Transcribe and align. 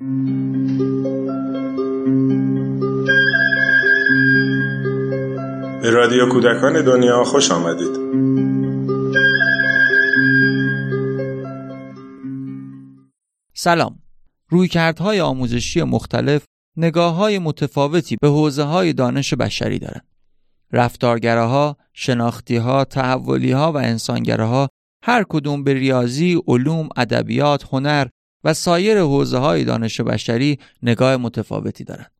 به 0.00 0.06
رادیو 5.90 6.28
کودکان 6.32 6.84
دنیا 6.84 7.24
خوش 7.24 7.50
آمدید 7.50 7.96
سلام 13.54 13.98
رویکردهای 14.48 15.20
آموزشی 15.20 15.82
مختلف 15.82 16.44
نگاه 16.76 17.14
های 17.14 17.38
متفاوتی 17.38 18.16
به 18.20 18.28
حوزه 18.28 18.62
های 18.62 18.92
دانش 18.92 19.34
بشری 19.34 19.78
دارند. 19.78 20.06
رفتارگراها، 20.72 21.76
شناختیها، 21.92 22.84
تحولیها 22.84 23.72
و 23.72 23.76
انسانگراها 23.76 24.68
هر 25.02 25.24
کدوم 25.28 25.64
به 25.64 25.74
ریاضی، 25.74 26.42
علوم، 26.46 26.88
ادبیات، 26.96 27.64
هنر 27.72 28.06
و 28.44 28.54
سایر 28.54 29.00
حوزه 29.00 29.38
های 29.38 29.64
دانش 29.64 30.00
بشری 30.00 30.58
نگاه 30.82 31.16
متفاوتی 31.16 31.84
دارند. 31.84 32.10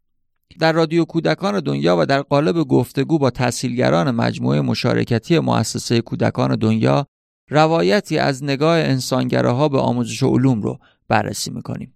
در 0.59 0.73
رادیو 0.73 1.05
کودکان 1.05 1.60
دنیا 1.60 1.97
و 1.98 2.06
در 2.06 2.23
قالب 2.23 2.56
گفتگو 2.56 3.19
با 3.19 3.30
تحصیلگران 3.30 4.10
مجموعه 4.10 4.60
مشارکتی 4.60 5.38
مؤسسه 5.38 6.00
کودکان 6.00 6.56
دنیا 6.56 7.06
روایتی 7.50 8.19
از 8.19 8.45
نگاه 8.45 8.78
انسانگراها 8.78 9.69
به 9.69 9.78
آموزش 9.78 10.23
علوم 10.23 10.62
رو 10.62 10.78
بررسی 11.09 11.50
می‌کنیم. 11.50 11.95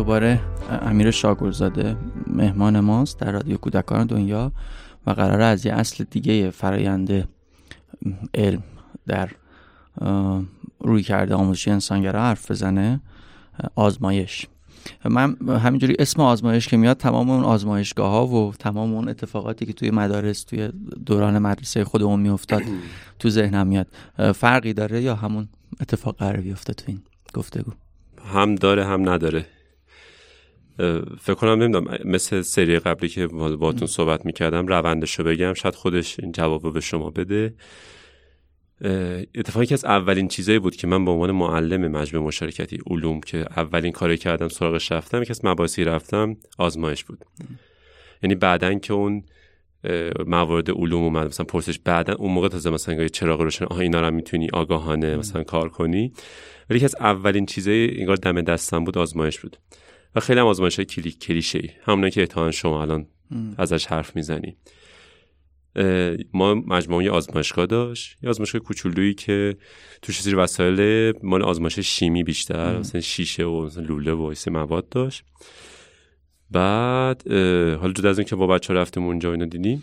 دوباره 0.00 0.40
امیر 0.82 1.10
شاگرزاده 1.10 1.96
مهمان 2.26 2.80
ماست 2.80 3.20
در 3.20 3.32
رادیو 3.32 3.56
کودکان 3.56 4.06
دنیا 4.06 4.52
و 5.06 5.10
قرار 5.10 5.40
از 5.40 5.66
یه 5.66 5.72
اصل 5.72 6.04
دیگه 6.10 6.50
فرایند 6.50 7.28
علم 8.34 8.62
در 9.06 9.30
روی 10.80 11.02
کرده 11.02 11.34
آموزشی 11.34 11.70
انسانگرا 11.70 12.22
حرف 12.22 12.50
بزنه 12.50 13.00
آزمایش. 13.74 14.46
من 15.04 15.36
همینجوری 15.48 15.96
اسم 15.98 16.22
آزمایش 16.22 16.68
که 16.68 16.76
میاد 16.76 16.96
تمام 16.96 17.30
اون 17.30 17.44
آزمایشگاه 17.44 18.10
ها 18.10 18.26
و 18.26 18.52
تمام 18.58 18.94
اون 18.94 19.08
اتفاقاتی 19.08 19.66
که 19.66 19.72
توی 19.72 19.90
مدارس 19.90 20.44
توی 20.44 20.68
دوران 21.06 21.38
مدرسه 21.38 21.84
خودمون 21.84 22.20
میافتاد 22.20 22.62
تو 23.18 23.30
ذهنم 23.30 23.66
میاد. 23.66 23.86
فرقی 24.34 24.72
داره 24.72 25.02
یا 25.02 25.14
همون 25.14 25.48
اتفاق 25.80 26.16
قرار 26.16 26.40
بیفته 26.40 26.74
تو 26.74 26.84
این 26.88 27.02
گفتگو؟ 27.34 27.72
هم 28.34 28.54
داره 28.54 28.86
هم 28.86 29.08
نداره. 29.08 29.46
فکر 31.20 31.34
کنم 31.34 31.62
نمی‌دونم 31.62 31.98
مثل 32.04 32.42
سری 32.42 32.78
قبلی 32.78 33.08
که 33.08 33.26
باهاتون 33.26 33.88
صحبت 33.88 34.26
می‌کردم 34.26 34.66
روندش 34.66 35.18
رو 35.18 35.24
بگم 35.24 35.54
شاید 35.54 35.74
خودش 35.74 36.20
این 36.20 36.32
جواب 36.32 36.72
به 36.72 36.80
شما 36.80 37.10
بده. 37.10 37.54
اتفاقی 39.34 39.66
که 39.66 39.74
از 39.74 39.84
اولین 39.84 40.28
چیزایی 40.28 40.58
بود 40.58 40.76
که 40.76 40.86
من 40.86 41.04
به 41.04 41.10
عنوان 41.10 41.30
معلم 41.30 41.88
مجموعه 41.88 42.26
مشارکتی 42.26 42.78
علوم 42.86 43.20
که 43.20 43.38
اولین 43.56 43.92
کاری 43.92 44.16
کردم 44.16 44.48
سراغش 44.48 44.92
رفتم 44.92 45.22
یکی 45.22 45.30
از 45.30 45.44
مباحثی 45.44 45.84
رفتم 45.84 46.36
آزمایش 46.58 47.04
بود. 47.04 47.24
یعنی 48.22 48.34
بعدا 48.34 48.74
که 48.74 48.92
اون 48.92 49.22
موارد 50.26 50.70
علوم 50.70 51.02
اومد 51.02 51.26
مثلا 51.26 51.46
پرسش 51.46 51.78
بعدا 51.78 52.14
اون 52.14 52.32
موقع 52.32 52.48
تازه 52.48 52.70
مثلا 52.70 53.08
چراغ 53.08 53.40
روشن 53.40 53.64
آها 53.64 53.80
اینا 53.80 54.00
رو 54.00 54.14
می‌تونی 54.14 54.48
آگاهانه 54.52 55.16
مثلا 55.16 55.42
کار 55.42 55.68
کنی. 55.68 56.12
ولی 56.70 56.76
یکی 56.76 56.84
از 56.84 56.94
اولین 57.00 57.46
چیزای 57.46 58.00
انگار 58.00 58.16
دم 58.16 58.40
دستم 58.40 58.84
بود 58.84 58.98
آزمایش 58.98 59.40
بود. 59.40 59.56
و 60.14 60.20
خیلی 60.20 60.40
هم 60.40 60.46
آزمایش 60.46 60.76
های 60.76 60.84
کلی 60.84 61.12
کلیشه 61.12 61.58
ای 61.58 61.70
همونه 61.82 62.10
که 62.10 62.20
احتمالا 62.20 62.50
شما 62.50 62.82
الان 62.82 63.06
ازش 63.58 63.86
حرف 63.86 64.16
می‌زنی. 64.16 64.56
ما 66.32 66.54
مجموعه 66.54 67.10
آزمایشگاه 67.10 67.66
داشت. 67.66 68.16
یه 68.22 68.30
آزمایشگاه 68.30 68.60
کوچولویی 68.60 69.14
که 69.14 69.56
توش 70.02 70.22
زیر 70.22 70.36
وسایل 70.36 71.12
مال 71.22 71.42
آزمایش 71.42 71.78
شیمی 71.78 72.24
بیشتر 72.24 72.78
مثلا 72.78 73.00
شیشه 73.00 73.44
و 73.44 73.64
مثلا 73.64 73.84
لوله 73.84 74.12
و 74.12 74.22
ایسه 74.22 74.50
مواد 74.50 74.88
داشت. 74.88 75.24
بعد 76.50 77.32
حالا 77.76 77.92
جدا 77.92 78.10
از 78.10 78.18
اینکه 78.18 78.36
با 78.36 78.46
بچه 78.46 78.72
ها 78.72 78.80
رفتیم 78.80 79.02
اونجا 79.02 79.32
اینا 79.32 79.44
دیدیم 79.44 79.82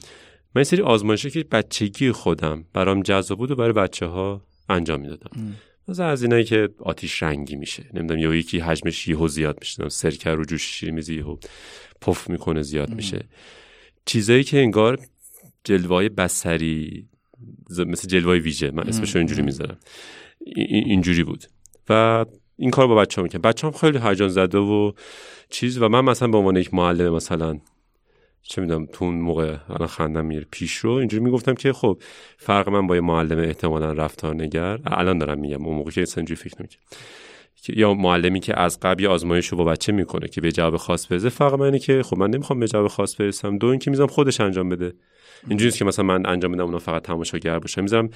من 0.55 0.63
سری 0.63 0.81
آزمایشه 0.81 1.29
که 1.29 1.43
بچگی 1.43 2.11
خودم 2.11 2.65
برام 2.73 3.01
جذاب 3.01 3.37
بود 3.37 3.51
و 3.51 3.55
برای 3.55 3.73
بچه 3.73 4.05
ها 4.05 4.41
انجام 4.69 5.01
می‌دادم. 5.01 5.55
مثلا 5.87 6.07
از 6.07 6.23
اینایی 6.23 6.43
که 6.43 6.69
آتیش 6.79 7.23
رنگی 7.23 7.55
میشه. 7.55 7.85
نمی‌دونم 7.93 8.19
یا 8.19 8.35
یکی 8.35 8.59
حجمش 8.59 9.07
یهو 9.07 9.27
زیاد 9.27 9.57
میشه. 9.61 9.89
سرکه 9.89 10.29
رو 10.29 10.45
جوش 10.45 10.63
شیر 10.63 10.91
میزی 10.91 11.15
یهو 11.15 11.37
پف 12.01 12.29
می‌کنه 12.29 12.61
زیاد 12.61 12.93
میشه. 12.93 13.25
چیزایی 14.05 14.43
که 14.43 14.59
انگار 14.59 14.99
جلوای 15.63 16.09
بسری 16.09 17.07
مثل 17.69 18.07
جلوای 18.07 18.39
ویژه 18.39 18.71
من 18.71 18.87
اسمش 18.87 19.15
رو 19.15 19.17
اینجوری 19.17 19.41
می‌ذارم. 19.41 19.77
اینجوری 20.67 21.23
بود. 21.23 21.43
و 21.89 22.25
این 22.57 22.71
کار 22.71 22.87
با 22.87 22.95
بچه 22.95 23.21
ها 23.21 23.23
می‌کنم 23.23 23.41
بچه 23.41 23.67
هم 23.67 23.73
خیلی 23.73 23.99
هیجان 24.03 24.29
زده 24.29 24.57
و 24.57 24.91
چیز. 25.49 25.81
و 25.81 25.89
من 25.89 26.01
مثلا 26.01 26.27
به 26.27 26.37
عنوان 26.37 26.55
یک 26.55 26.73
معلم 26.73 27.15
مثلا 27.15 27.59
چه 28.43 28.61
می‌دونم 28.61 28.85
تو 28.85 29.05
اون 29.05 29.15
موقع 29.15 29.57
الان 29.69 29.87
خندم 29.87 30.25
میره 30.25 30.45
پیش 30.51 30.75
رو 30.75 30.91
اینجوری 30.91 31.23
می‌گفتم 31.23 31.53
که 31.53 31.73
خب 31.73 32.01
فرق 32.37 32.69
من 32.69 32.87
با 32.87 32.95
یه 32.95 33.01
معلم 33.01 33.39
احتمالا 33.39 33.91
رفتارنگر 33.91 34.79
الان 34.85 35.17
دارم 35.17 35.39
میگم 35.39 35.65
اون 35.65 35.75
موقع 35.75 35.91
که 35.91 36.05
اینجوری 36.17 36.35
فکر 36.35 36.55
نمی‌کنم 36.59 36.79
یا 37.69 37.93
معلمی 37.93 38.39
که 38.39 38.59
از 38.59 38.79
قبل 38.79 39.07
آزمایش 39.07 39.47
رو 39.47 39.57
با 39.57 39.63
بچه 39.63 39.91
می‌کنه 39.91 40.27
که 40.27 40.41
به 40.41 40.51
جواب 40.51 40.77
خاص 40.77 41.11
برسه 41.11 41.29
فرق 41.29 41.53
من 41.53 41.65
اینه 41.65 41.79
که 41.79 42.03
خب 42.03 42.17
من 42.17 42.29
نمی‌خوام 42.29 42.59
به 42.59 42.67
جواب 42.67 42.87
خاص 42.87 43.21
برسم. 43.21 43.57
دو 43.57 43.67
اینکه 43.67 43.89
می‌ذارم 43.89 44.09
خودش 44.09 44.41
انجام 44.41 44.69
بده. 44.69 44.93
اینجوریه 45.47 45.71
که 45.71 45.85
مثلا 45.85 46.05
من 46.05 46.25
انجام 46.25 46.51
بدم 46.51 46.63
اونو 46.63 46.79
فقط 46.79 47.01
تماشاگر 47.03 47.59
باشه 47.59 47.81
می‌ذارم 47.81 48.09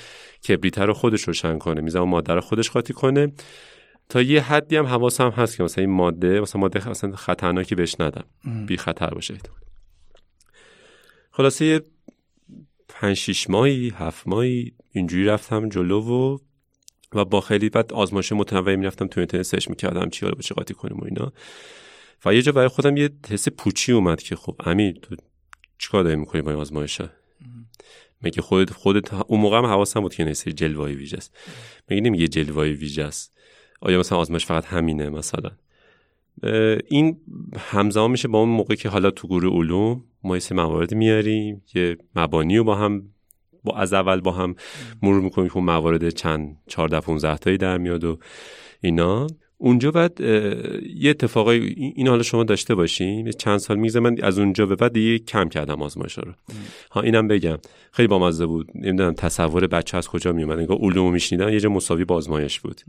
کبریتر 0.48 0.86
رو 0.86 0.94
خودش 0.94 1.22
روشن 1.22 1.58
کنه. 1.58 1.82
می‌ذارم 1.82 2.09
ماده 2.09 2.34
رو 2.34 2.42
خودش 2.42 2.70
قاطی 2.70 2.94
کنه. 2.94 3.32
تا 4.09 4.22
یه 4.22 4.42
حدی 4.42 4.76
هم 4.76 4.86
حواسم 4.86 5.30
هست 5.30 5.58
که 5.58 5.64
مثلا 5.64 5.82
این 5.82 5.94
ماده 5.94 6.42
مثلا 6.42 6.62
ماده 6.62 6.90
مثلا 6.90 7.16
خطرناکی 7.16 7.76
بهش 7.76 7.96
ندم. 8.00 8.26
بی 8.68 8.78
خطر 8.78 9.09
باشه 9.09 9.38
خلاصه 11.31 11.81
پنج 12.90 13.18
شیش 13.18 13.50
ماهی 13.50 13.94
هفت 13.96 14.28
ماهی 14.28 14.74
اینجوری 14.92 15.25
رفتم 15.25 15.69
جلو 15.69 16.02
و 16.02 16.38
و 17.14 17.25
با 17.25 17.42
خیلی 17.42 17.69
بعد 17.69 17.94
آزمایش 17.94 18.31
متنوعی 18.31 18.75
می‌رفتم 18.75 19.08
تو 19.08 19.19
اینترنت 19.19 19.44
سرچ 19.44 19.70
می‌کردم 19.70 20.09
چی 20.09 20.25
حالا 20.25 20.41
چه 20.41 20.56
قاطی 20.56 20.74
کنیم 20.74 20.97
و 20.97 21.06
اینا. 21.06 21.34
و 22.25 22.34
یه 22.34 22.41
جا 22.41 22.52
برای 22.52 22.68
خودم 22.68 22.97
یه 22.97 23.09
حس 23.30 23.50
پوچی 23.50 23.91
اومد 23.91 24.22
که 24.22 24.36
خب 24.36 24.56
امیر 24.59 25.00
تو 25.02 25.16
چیکار 25.78 26.03
داری 26.03 26.16
می‌کنی 26.16 26.41
با 26.41 26.52
این 26.52 26.59
آزمایشه 26.59 27.09
مگه 28.22 28.41
خودت 28.41 28.74
خودت 28.74 29.14
اون 29.14 29.41
موقع 29.41 29.58
هم 29.58 29.66
حواسم 29.66 30.02
بود 30.02 30.14
که 30.14 30.24
نیست 30.24 30.50
جلوه 30.50 30.90
ویژه 30.90 31.18
است. 31.18 31.38
مگه 31.90 32.02
نمیگه 32.02 32.28
جلوه 32.28 32.64
ویژه 32.64 33.03
است؟ 33.03 33.38
آیا 33.81 34.00
مثلا 34.00 34.18
آزمایش 34.18 34.46
فقط 34.46 34.66
همینه 34.66 35.09
مثلا؟ 35.09 35.52
این 36.88 37.22
همزمان 37.58 38.12
میشه 38.12 38.28
با 38.28 38.40
اون 38.40 38.50
موقع 38.50 38.75
که 38.75 38.90
حالا 38.90 39.12
تو 39.12 39.28
گروه 39.28 39.53
علوم 39.53 40.03
ما 40.24 40.38
یه 40.38 40.44
موارد 40.52 40.94
میاریم 40.94 41.64
یه 41.76 41.97
مبانی 42.16 42.58
رو 42.58 42.64
با 42.64 42.76
هم 42.76 43.03
با 43.64 43.78
از 43.78 43.94
اول 43.94 44.20
با 44.20 44.32
هم 44.32 44.56
مرور 45.02 45.22
می‌کنیم 45.22 45.50
که 45.50 45.56
اون 45.56 45.66
موارد 45.66 46.09
چند 46.09 46.58
14 46.68 47.00
15 47.00 47.38
تایی 47.38 47.58
در 47.58 47.78
میاد 47.78 48.03
و 48.03 48.20
اینا. 48.82 49.28
اونجا 49.58 49.91
بعد 49.91 50.22
یه 50.96 51.09
اتفاقای 51.09 51.59
این 51.96 52.08
حالا 52.08 52.23
شما 52.23 52.44
داشته 52.44 52.76
باشین. 52.76 53.32
چند 53.32 53.58
سال 53.58 53.78
میگذره 53.78 54.02
من 54.02 54.18
از 54.23 54.40
اونجا 54.40 54.66
به 54.66 54.76
بعد 54.76 54.94
دیگه 54.94 55.20
کم 55.20 55.50
کردم 55.50 55.82
آزمایش 55.82 56.18
رو. 56.18 56.34
ها 56.91 57.02
اینم 57.02 57.28
بگم. 57.28 57.58
خیلی 57.91 58.08
بامزه 58.08 58.46
بود. 58.46 58.67
نمی‌دونم 58.76 59.14
تصور 59.14 59.67
بچه 59.67 59.97
از 59.97 60.08
کجا 60.08 60.34
میومد 60.34 60.59
انگار 60.59 60.78
علوم 60.78 61.14
میشنیدن 61.14 61.53
یه 61.53 61.59
جا 61.59 61.70
مساوی 61.70 62.06
با 62.06 62.16
آزمایش 62.16 62.59
بود. 62.59 62.82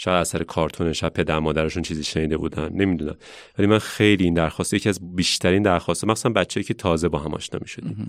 شاید 0.00 0.20
اثر 0.20 0.42
کارتون 0.42 0.92
شاید 0.92 1.12
پدر 1.12 1.38
مادرشون 1.38 1.82
چیزی 1.82 2.04
شنیده 2.04 2.36
بودن. 2.36 2.72
نمی‌دونم. 2.72 3.16
ولی 3.58 3.66
من 3.66 3.78
خیلی 3.78 4.24
این 4.24 4.34
درخواست 4.34 4.74
یکی 4.74 4.88
از 4.88 5.16
بیشترین 5.16 5.62
درخواست 5.62 6.04
مثلا 6.04 6.32
بچه‌ای 6.32 6.64
که 6.64 6.74
تازه 6.74 7.08
با 7.08 7.18
هم 7.18 7.34
آشنا 7.34 7.58
می‌شدیم. 7.62 8.08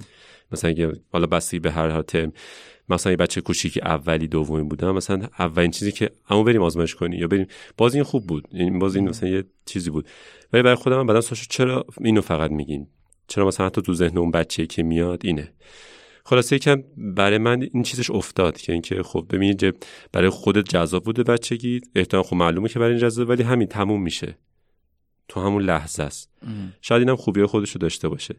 مثلا 0.51 0.69
اگه 0.69 0.91
حالا 1.13 1.27
بسی 1.27 1.59
به 1.59 1.71
هر 1.71 1.89
حال 1.89 2.31
مثلا 2.89 3.11
یه 3.11 3.17
بچه 3.17 3.41
کوچیکی 3.41 3.81
اولی 3.81 4.27
دومی 4.27 4.63
بودم 4.63 4.91
مثلا 4.91 5.27
اولین 5.39 5.71
چیزی 5.71 5.91
که 5.91 6.09
اما 6.29 6.43
بریم 6.43 6.61
آزمایش 6.61 6.95
کنی 6.95 7.17
یا 7.17 7.27
بریم. 7.27 7.47
باز 7.77 7.95
این 7.95 8.03
خوب 8.03 8.27
بود. 8.27 8.47
این 8.51 8.79
باز 8.79 8.95
این 8.95 9.09
مثلا 9.09 9.29
یه 9.29 9.43
چیزی 9.65 9.89
بود. 9.89 10.07
ولی 10.53 10.63
برای 10.63 10.75
خودم 10.75 11.07
بعدا 11.07 11.21
سوشو 11.21 11.45
چرا 11.49 11.85
اینو 12.01 12.21
فقط 12.21 12.51
میگین؟ 12.51 12.87
چرا 13.27 13.47
مثلا 13.47 13.65
حتی 13.65 13.81
تو 13.81 13.93
ذهن 13.93 14.17
اون 14.17 14.31
بچه 14.31 14.65
که 14.65 14.83
میاد 14.83 15.25
اینه؟ 15.25 15.53
خلاصه 16.29 16.55
یکم 16.55 16.83
برای 16.97 17.37
من 17.37 17.61
این 17.73 17.83
چیزش 17.83 18.11
افتاد 18.11 18.57
که 18.57 18.73
اینکه 18.73 19.03
خب 19.03 19.25
ببینید 19.29 19.85
برای 20.11 20.29
خودت 20.29 20.69
جذاب 20.69 21.03
بوده 21.03 21.23
بچگی. 21.23 21.81
احتمال 21.95 22.23
خب 22.23 22.35
معلومه 22.35 22.69
که 22.69 22.79
برای 22.79 22.91
این 22.91 23.01
جذاب 23.01 23.29
ولی 23.29 23.43
همین 23.43 23.67
تموم 23.67 24.01
میشه. 24.01 24.37
تو 25.27 25.39
همون 25.39 25.63
لحظه 25.63 26.03
است. 26.03 26.29
شاید 26.81 27.01
اینم 27.01 27.15
خوبی 27.15 27.45
خودش 27.45 27.71
رو 27.71 27.79
داشته 27.79 28.07
باشه. 28.07 28.35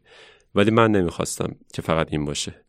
ولی 0.55 0.71
من 0.71 0.91
نمی‌خواستم 0.91 1.57
که 1.75 1.83
فقط 1.83 2.13
این 2.13 2.25
باشه. 2.25 2.65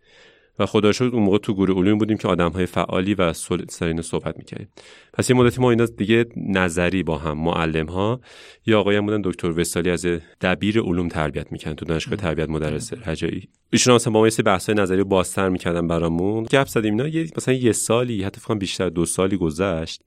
و 0.60 0.66
خدا 0.66 0.92
شد 0.92 1.10
اون 1.14 1.24
موقع 1.24 1.38
تو 1.38 1.54
گروه 1.54 1.78
علوم 1.78 1.98
بودیم 1.98 2.18
که 2.18 2.28
آدم 2.28 2.52
های 2.52 2.66
فعالی 2.66 3.14
و 3.14 3.34
سر 3.34 4.02
صحبت 4.02 4.38
می‌کردیم. 4.38 4.70
پس 5.14 5.30
یه 5.30 5.36
مدتی 5.36 5.62
ما 5.62 5.70
اینا 5.70 5.86
دیگه 5.86 6.26
نظری 6.38 7.04
با 7.04 7.18
هم 7.18 7.38
معلم 7.38 7.86
ها 7.86 8.22
یا 8.66 8.80
آقای 8.80 8.96
هم 8.96 9.06
بودن 9.06 9.22
دکتر 9.24 9.60
وسالی 9.60 9.90
از 9.90 10.06
دبیر 10.42 10.82
علوم 10.82 11.08
تربیت 11.08 11.52
می‌کنن 11.52 11.76
تو 11.76 11.86
دانشگاه 11.86 12.16
تربیت 12.16 12.50
مدرس 12.50 12.94
رجایی 12.94 13.50
ایشون 13.72 13.96
مثلا 13.96 14.14
با 14.14 14.20
ما 14.20 14.28
یه 14.28 14.34
بحث 14.46 14.70
نظری 14.70 15.04
بازتر 15.04 15.50
می‌کردن 15.50 15.88
برامون. 15.88 16.44
گپ 16.44 16.68
زدیم 16.68 16.94
اینا. 16.94 17.08
یه 17.08 17.28
مثلا 17.38 17.54
یه 17.54 17.72
سالی 17.72 18.24
حتی 18.24 18.42
فکر 18.42 18.56
بیشتر 18.56 18.90
دو 18.90 19.06
سالی 19.06 19.38
گذشت. 19.38 20.04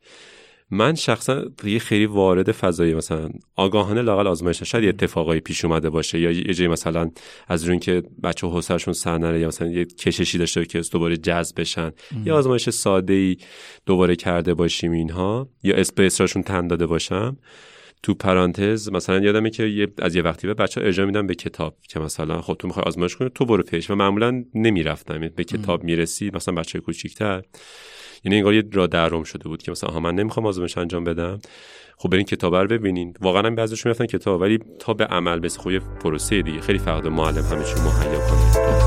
من 0.70 0.94
شخصا 0.94 1.44
یه 1.64 1.78
خیلی 1.78 2.06
وارد 2.06 2.52
فضای 2.52 2.94
مثلا 2.94 3.28
آگاهانه 3.56 4.02
لاقل 4.02 4.26
آزمایش 4.26 4.62
شاید 4.62 4.84
یه 4.84 4.88
اتفاقایی 4.88 5.40
پیش 5.40 5.64
اومده 5.64 5.90
باشه 5.90 6.20
یا 6.20 6.30
یه 6.30 6.54
جایی 6.54 6.68
مثلا 6.68 7.10
از 7.48 7.64
روی 7.64 7.78
که 7.78 8.02
بچه 8.22 8.46
حوصله‌شون 8.46 8.94
سر 8.94 9.18
نره 9.18 9.40
یا 9.40 9.48
مثلا 9.48 9.68
یه 9.68 9.84
کششی 9.84 10.38
داشته 10.38 10.64
که 10.64 10.80
دوباره 10.92 11.16
جذب 11.16 11.60
بشن. 11.60 11.92
یا 12.24 12.36
آزمایش 12.36 12.70
ساده 12.70 13.12
ای 13.12 13.36
دوباره 13.86 14.16
کرده 14.16 14.54
باشیم 14.54 14.92
اینها. 14.92 15.48
یا 15.62 15.76
اسپیسراشون 15.76 16.42
تن 16.42 16.66
داده 16.66 16.86
باشم. 16.86 17.36
تو 18.02 18.14
پرانتز 18.14 18.90
مثلا 18.90 19.18
یادمه 19.18 19.50
که 19.50 19.64
یه 19.64 19.88
از 19.98 20.14
یه 20.14 20.22
وقتی 20.22 20.46
به 20.46 20.54
بچه 20.54 20.80
ارجاع 20.80 21.06
میدم 21.06 21.26
به 21.26 21.34
کتاب 21.34 21.76
که 21.88 22.00
مثلا 22.00 22.40
خب 22.40 22.56
تو 22.58 22.66
می‌خوای 22.66 22.84
آزمایش 22.86 23.16
کنی 23.16 23.30
تو 23.34 23.44
برو 23.44 23.62
پیش. 23.62 23.90
و 23.90 23.94
معمولا 23.94 24.44
نمی‌رفتم. 24.54 25.28
به 25.28 25.44
کتاب 25.44 25.84
می‌رسی 25.84 26.30
مثلا 26.34 26.54
بچه 26.54 26.80
کوچیک‌تر. 26.80 27.42
یعنی 28.24 28.36
انگار 28.36 28.54
یه 28.54 28.64
را 28.72 28.86
درم 28.86 29.22
شده 29.22 29.48
بود 29.48 29.62
که 29.62 29.70
مثلا 29.70 29.90
ها 29.90 30.00
من 30.00 30.14
نمی‌خوام 30.14 30.46
آزمایش 30.46 30.78
انجام 30.78 31.04
بدم. 31.04 31.38
خب 31.96 32.10
برین 32.10 32.24
کتاب 32.24 32.54
رو 32.54 32.68
ببینین. 32.68 33.14
واقعا 33.20 33.42
هم 33.42 33.54
بعضیشون 33.54 33.90
می‌رفتن 33.90 34.06
کتاب 34.06 34.40
ولی 34.40 34.58
تا 34.78 34.94
به 34.94 35.04
عمل 35.04 35.40
بس 35.40 35.58
خب 35.58 35.70
یه 35.70 35.78
پروسه 35.78 36.42
دیگه. 36.42 36.60
خیلی 36.60 36.78
فرق 36.78 37.06
معلم 37.06 37.44
همه 37.44 37.58
مهیا 37.58 38.28
کنه 38.28 38.83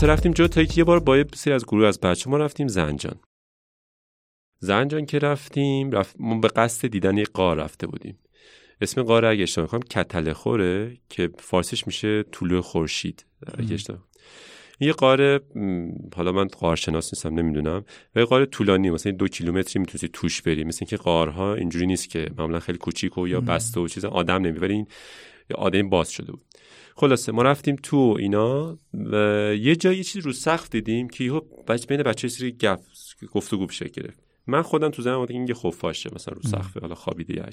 خلاصه 0.00 0.12
رفتیم 0.12 0.32
جلو 0.32 0.48
تا 0.48 0.62
یه 0.76 0.84
بار 0.84 1.00
با 1.00 1.16
یه 1.16 1.26
سری 1.34 1.54
از 1.54 1.66
گروه 1.66 1.86
از 1.86 2.00
بچه 2.00 2.30
ما 2.30 2.36
رفتیم 2.36 2.68
زنجان. 2.68 3.20
زنجان 4.58 5.06
که 5.06 5.18
رفتیم 5.18 5.90
رفت 5.90 6.16
ما 6.18 6.38
به 6.38 6.48
قصد 6.48 6.88
دیدن 6.88 7.16
یه 7.16 7.24
قار 7.24 7.56
رفته 7.56 7.86
بودیم. 7.86 8.18
اسم 8.80 9.02
قاره 9.02 9.28
اگه 9.28 9.42
اشتباه 9.42 9.68
کنم 9.68 9.80
کتله 9.80 10.32
خوره 10.32 10.96
که 11.08 11.30
فارسیش 11.38 11.86
میشه 11.86 12.22
طلوع 12.32 12.60
خورشید. 12.60 13.26
اگه 13.58 13.74
اشتباه 13.74 14.04
یه 14.80 14.92
قاره 14.92 15.40
حالا 16.16 16.32
من 16.32 16.48
قارشناس 16.48 17.14
نیستم 17.14 17.34
نمی‌دونم. 17.34 17.84
و 18.16 18.18
یه 18.18 18.24
قاره 18.24 18.46
طولانی 18.46 18.90
مثلا 18.90 19.12
دو 19.12 19.28
کیلومتری 19.28 19.80
می‌تونی 19.80 20.10
توش 20.12 20.42
بری. 20.42 20.64
مثل 20.64 20.78
اینکه 20.82 20.96
قارها 20.96 21.54
اینجوری 21.54 21.86
نیست 21.86 22.10
که 22.10 22.30
معمولا 22.38 22.60
خیلی 22.60 22.78
کوچیک 22.78 23.18
و 23.18 23.28
یا 23.28 23.40
بسته 23.40 23.80
و 23.80 23.88
چیز 23.88 24.04
آدم 24.04 24.42
نمی 24.42 24.58
ولی 24.58 24.86
این 25.50 25.64
آدم 25.66 25.88
باز 25.88 26.10
شده 26.10 26.32
بود. 26.32 26.44
خلاصه 26.96 27.32
ما 27.32 27.42
رفتیم 27.42 27.76
تو 27.82 28.16
اینا 28.18 28.78
و 28.94 29.14
یه 29.54 29.76
جایی 29.76 29.98
یه 29.98 30.04
چیزی 30.04 30.20
رو 30.20 30.32
سقف 30.32 30.70
دیدیم 30.70 31.08
که 31.08 31.24
یهو 31.24 31.40
بچه 31.40 31.86
بین 31.86 32.02
بچه 32.02 32.28
سری 32.28 32.52
گفت 32.52 33.24
گفتگو 33.32 33.66
بشه 33.66 33.88
گرفت. 33.88 34.20
من 34.46 34.62
خودم 34.62 34.88
تو 34.90 35.02
ذهنم 35.02 35.26
این 35.28 35.48
یه 35.48 35.54
خفاشه 35.54 36.10
مثلا 36.14 36.34
رو 36.34 36.42
سقف 36.42 36.76
حالا 36.76 36.94
خوابیده 36.94 37.36
یا 37.36 37.48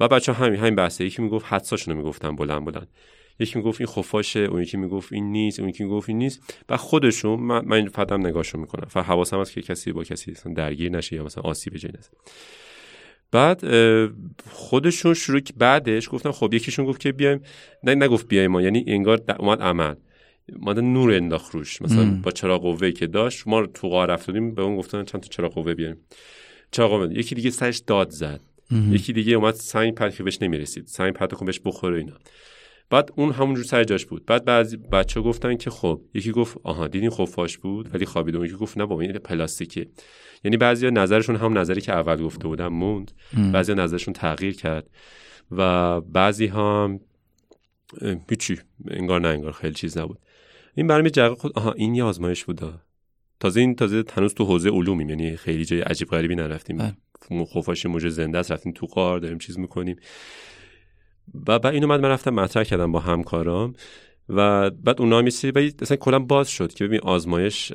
و 0.00 0.08
بچه 0.08 0.32
همین 0.32 0.60
همین 0.60 0.74
بحثه. 0.74 1.04
یکی 1.04 1.22
می‌گفت 1.22 1.46
حدساشونو 1.48 1.96
می‌گفتن 1.96 2.36
بلند 2.36 2.64
بلند. 2.64 2.88
یکی 3.38 3.58
می‌گفت 3.58 3.80
این 3.80 3.88
خفاشه 3.88 4.40
اون 4.40 4.62
یکی 4.62 4.76
می‌گفت 4.76 5.12
این 5.12 5.32
نیست 5.32 5.60
اون 5.60 5.68
یکی 5.68 5.84
می‌گفت 5.84 6.08
این 6.08 6.18
نیست. 6.18 6.62
و 6.68 6.76
خودشون 6.76 7.40
من, 7.40 7.64
من 7.64 7.88
فقط 7.88 8.12
نگاهشون 8.12 8.60
می‌کنم. 8.60 8.88
و 8.94 9.02
حواسم 9.02 9.40
هست 9.40 9.52
که 9.52 9.62
کسی 9.62 9.92
با 9.92 10.04
کسی 10.04 10.34
درگیر 10.56 10.90
نشه 10.90 11.16
یا 11.16 11.24
مثلا 11.24 11.42
آسیب 11.42 11.76
جای 11.76 11.92
بعد 13.32 13.62
خودشون 14.50 15.14
شروع 15.14 15.40
بعدش 15.56 16.08
گفتن 16.10 16.30
خب 16.30 16.54
یکیشون 16.54 16.84
گفت 16.84 17.00
که 17.00 17.12
بیایم 17.12 17.40
نه 17.84 17.94
نگفت 17.94 18.28
بیایم 18.28 18.50
ما 18.50 18.62
یعنی 18.62 18.84
انگار 18.86 19.20
اومد 19.38 19.62
عمل. 19.62 19.94
اومد 20.56 20.78
نور 20.78 21.14
انداخت 21.14 21.54
روش. 21.54 21.82
مثلا 21.82 22.20
با 22.22 22.30
چراغ 22.30 22.62
قوه 22.62 22.90
که 22.90 23.06
داشت 23.06 23.48
ما 23.48 23.66
تو 23.66 23.88
قار 23.88 24.10
رفتیم 24.10 24.54
به 24.54 24.62
اون 24.62 24.76
گفتن 24.76 25.04
چند 25.04 25.20
تا 25.20 25.28
چراغ 25.28 25.52
قوه 25.54 25.74
بیایم. 25.74 25.96
چراغ 26.70 26.90
قوه 26.90 27.18
یکی 27.18 27.34
دیگه 27.34 27.50
سرش 27.50 27.78
داد 27.78 28.10
زد. 28.10 28.40
یکی 28.90 29.12
دیگه 29.12 29.32
اومد 29.32 29.54
سنگ 29.54 29.94
پرت 29.94 30.16
که 30.16 30.22
بهش 30.22 30.42
نمی‌رسید. 30.42 30.86
سنگ 30.86 31.12
پرت 31.12 31.34
کن 31.34 31.46
بهش 31.46 31.60
بخوره 31.64 31.98
اینا. 31.98 32.16
بعد 32.92 33.10
اون 33.16 33.32
همونجور 33.32 33.64
سر 33.64 33.84
جاش 33.84 34.06
بود. 34.06 34.26
بعد 34.26 34.44
بعضی 34.44 34.76
بچه 34.76 35.20
گفتن 35.20 35.56
که 35.56 35.70
خب 35.70 36.00
یکی 36.14 36.32
گفت 36.32 36.58
آها 36.62 36.88
دیدین 36.88 37.10
خفاش 37.10 37.58
بود 37.58 37.94
ولی 37.94 38.06
خوابید 38.06 38.36
اون 38.36 38.46
یکی 38.46 38.54
گفت 38.54 38.78
نه 38.78 38.86
بابا 38.86 39.00
این 39.00 39.12
پلاستیکه 39.12 39.86
یعنی 40.44 40.56
بعضی 40.56 40.90
نظرشون 40.90 41.36
هم 41.36 41.58
نظری 41.58 41.80
که 41.80 41.92
اول 41.92 42.22
گفته 42.22 42.48
بودم 42.48 42.66
موند. 42.66 43.12
بعضی 43.52 43.74
نظرشون 43.74 44.14
تغییر 44.14 44.56
کرد. 44.56 44.90
و 45.50 46.00
بعضی 46.00 46.46
هم 46.46 47.00
هیچی 48.30 48.58
انگار 48.88 49.20
نه 49.20 49.28
انگار 49.28 49.52
خیلی 49.52 49.74
چیز 49.74 49.98
نبود. 49.98 50.18
این 50.74 50.86
برمی 50.86 51.10
جرقه 51.10 51.34
خود 51.34 51.58
آها 51.58 51.72
این 51.72 51.94
یه 51.94 52.04
آزمایش 52.04 52.44
بوده 52.44 52.72
تازه 53.40 53.60
این 53.60 53.74
تازه 53.74 54.02
تنوز 54.02 54.34
تو 54.34 54.44
حوزه 54.44 54.70
علومیم 54.70 55.08
یعنی 55.08 55.36
خیلی 55.36 55.64
جای 55.64 55.80
عجیب 55.80 56.08
غریبی 56.08 56.34
نرفتیم. 56.34 56.76
بله. 56.78 57.44
خفاشی 57.44 57.88
موجه 57.88 58.08
زنده 58.08 58.38
است 58.38 58.52
رفتیم 58.52 58.72
تو 58.72 58.86
قار 58.86 59.18
داریم 59.18 59.38
چیز 59.38 59.58
می‌کنیم. 59.58 59.96
و 61.48 61.58
بعد 61.58 61.66
اینو 61.66 61.86
من 61.86 62.04
رفتم 62.04 62.34
مطرح 62.34 62.64
کردم 62.64 62.92
با 62.92 63.00
همکارام 63.00 63.74
و 64.28 64.70
بعد 64.70 65.00
اونا 65.00 65.22
میسی 65.22 65.50
و 65.50 65.70
اصلا 65.82 65.96
کلا 65.96 66.18
باز 66.18 66.48
شد 66.48 66.74
که 66.74 66.84
ببین 66.86 67.00
آزمایش 67.00 67.72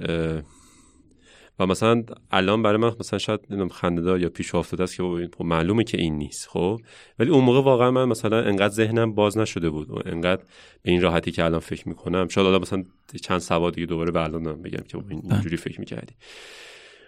و 1.59 1.65
مثلا 1.65 2.03
الان 2.31 2.63
برای 2.63 2.77
من 2.77 2.91
مثلا 2.99 3.19
شاید 3.19 3.39
خندهدار 3.71 4.21
یا 4.21 4.29
پیش 4.29 4.55
افتاده 4.55 4.83
است 4.83 4.95
که 4.95 5.29
خب 5.37 5.45
معلومه 5.45 5.83
که 5.83 5.97
این 5.97 6.17
نیست 6.17 6.47
خب؟ 6.47 6.79
ولی 7.19 7.29
اون 7.29 7.43
موقع 7.43 7.61
واقعا 7.61 7.91
من 7.91 8.05
مثلا 8.05 8.43
انقدر 8.43 8.73
ذهنم 8.73 9.13
باز 9.13 9.37
نشده 9.37 9.69
بود 9.69 9.91
و 9.91 9.99
انقدر 10.05 10.43
به 10.81 10.91
این 10.91 11.01
راحتی 11.01 11.31
که 11.31 11.45
الان 11.45 11.59
فکر 11.59 11.89
می‌کنم. 11.89 12.27
شاید 12.27 12.47
الان 12.47 12.61
مثلا 12.61 12.83
چند 13.21 13.39
سواد 13.39 13.73
دیگه 13.73 13.87
دوباره 13.87 14.11
برلانم 14.11 14.61
بگم 14.61 14.83
که 14.87 14.97
بله. 14.97 15.19
اینجوری 15.31 15.57
فکر 15.57 15.79
می‌کردی. 15.79 16.13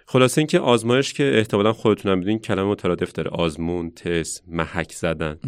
خلاصه 0.06 0.42
اینکه 0.42 0.60
آزمایش 0.60 1.14
که 1.14 1.38
احتمالا 1.38 1.74
خودتونم 1.74 2.22
بدین 2.22 2.40
کلمه 2.40 2.72
مترادف 2.72 3.12
داره 3.12 3.30
آزمون 3.30 3.92
تست 3.92 4.44
محک 4.48 4.92
زدن. 4.92 5.40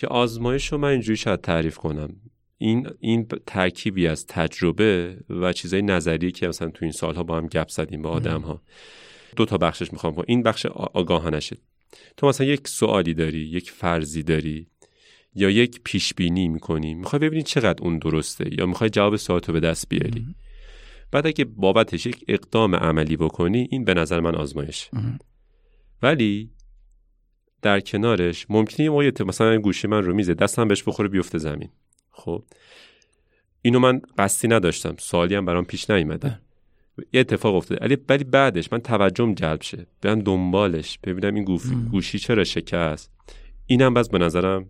که 0.00 0.06
آزمایش 0.06 0.72
رو 0.72 0.78
من 0.78 0.88
اینجوری 0.88 1.16
شاید 1.16 1.40
تعریف 1.40 1.78
کنم. 1.78 2.16
این 2.58 2.88
این 3.00 3.26
ترکیبی 3.46 4.06
از 4.06 4.26
تجربه 4.26 5.16
و 5.30 5.52
چیزای 5.52 5.82
نظری 5.82 6.32
که 6.32 6.48
مثلا 6.48 6.68
تو 6.68 6.84
این 6.84 6.92
سالها 6.92 7.22
با 7.22 7.36
هم 7.36 7.46
گپ 7.46 7.68
زدیم 7.68 8.02
با 8.02 8.10
آدم 8.10 8.40
ها 8.40 8.62
دو 9.36 9.44
تا 9.44 9.58
بخشش 9.58 9.92
می‌خوام 9.92 10.12
با 10.12 10.24
این 10.26 10.42
بخش 10.42 10.66
آگاهانشه. 10.66 11.56
تو 12.16 12.26
مثلا 12.28 12.46
یک 12.46 12.68
سوالی 12.68 13.14
داری 13.14 13.38
یک 13.38 13.70
فرضی 13.70 14.22
داری 14.22 14.66
یا 15.34 15.50
یک 15.50 15.80
پیش 15.84 16.14
بینی 16.14 16.48
می‌کنی 16.48 16.94
می‌خوای 16.94 17.20
ببینی 17.20 17.42
چقدر 17.42 17.82
اون 17.82 17.98
درسته 17.98 18.54
یا 18.58 18.66
می‌خوای 18.66 18.90
جواب 18.90 19.16
سوالتو 19.16 19.52
به 19.52 19.60
دست 19.60 19.88
بیاری. 19.88 20.26
بعد 21.12 21.26
اگه 21.26 21.44
بابتش 21.44 22.06
یک 22.06 22.24
اقدام 22.28 22.74
عملی 22.74 23.16
بکنی 23.16 23.68
این 23.70 23.84
به 23.84 23.94
نظر 23.94 24.20
من 24.20 24.34
آزمایش 24.34 24.90
ولی 26.02 26.50
در 27.62 27.80
کنارش 27.80 28.46
ممکنه 28.48 28.84
یه 28.84 28.90
موقع 28.90 29.24
مثلا 29.24 29.58
گوشی 29.58 29.88
من 29.88 30.02
رو 30.02 30.14
میزه 30.14 30.34
دستم 30.34 30.68
بهش 30.68 30.82
بخوره 30.86 31.08
بیفته 31.08 31.38
زمین. 31.38 31.68
خب؟ 32.10 32.44
اینو 33.62 33.78
من 33.78 34.00
قصدی 34.18 34.48
نداشتم. 34.48 34.94
سوالی 34.98 35.34
هم 35.34 35.44
برام 35.44 35.64
پیش 35.64 35.90
نیومده. 35.90 36.40
یه 37.12 37.20
اتفاق 37.20 37.54
افتاده. 37.54 37.84
ولی 37.84 37.96
ولی 38.08 38.24
بعدش 38.24 38.72
من 38.72 38.78
توجهم 38.78 39.34
جلب 39.34 39.62
شه. 39.62 39.86
برم 40.02 40.20
دنبالش 40.20 40.98
ببینم 41.04 41.34
این 41.34 41.58
گوشی 41.90 42.18
چرا 42.18 42.44
شکست. 42.44 43.10
اینم 43.66 43.94
باز 43.94 44.08
به 44.10 44.18
نظرم 44.18 44.68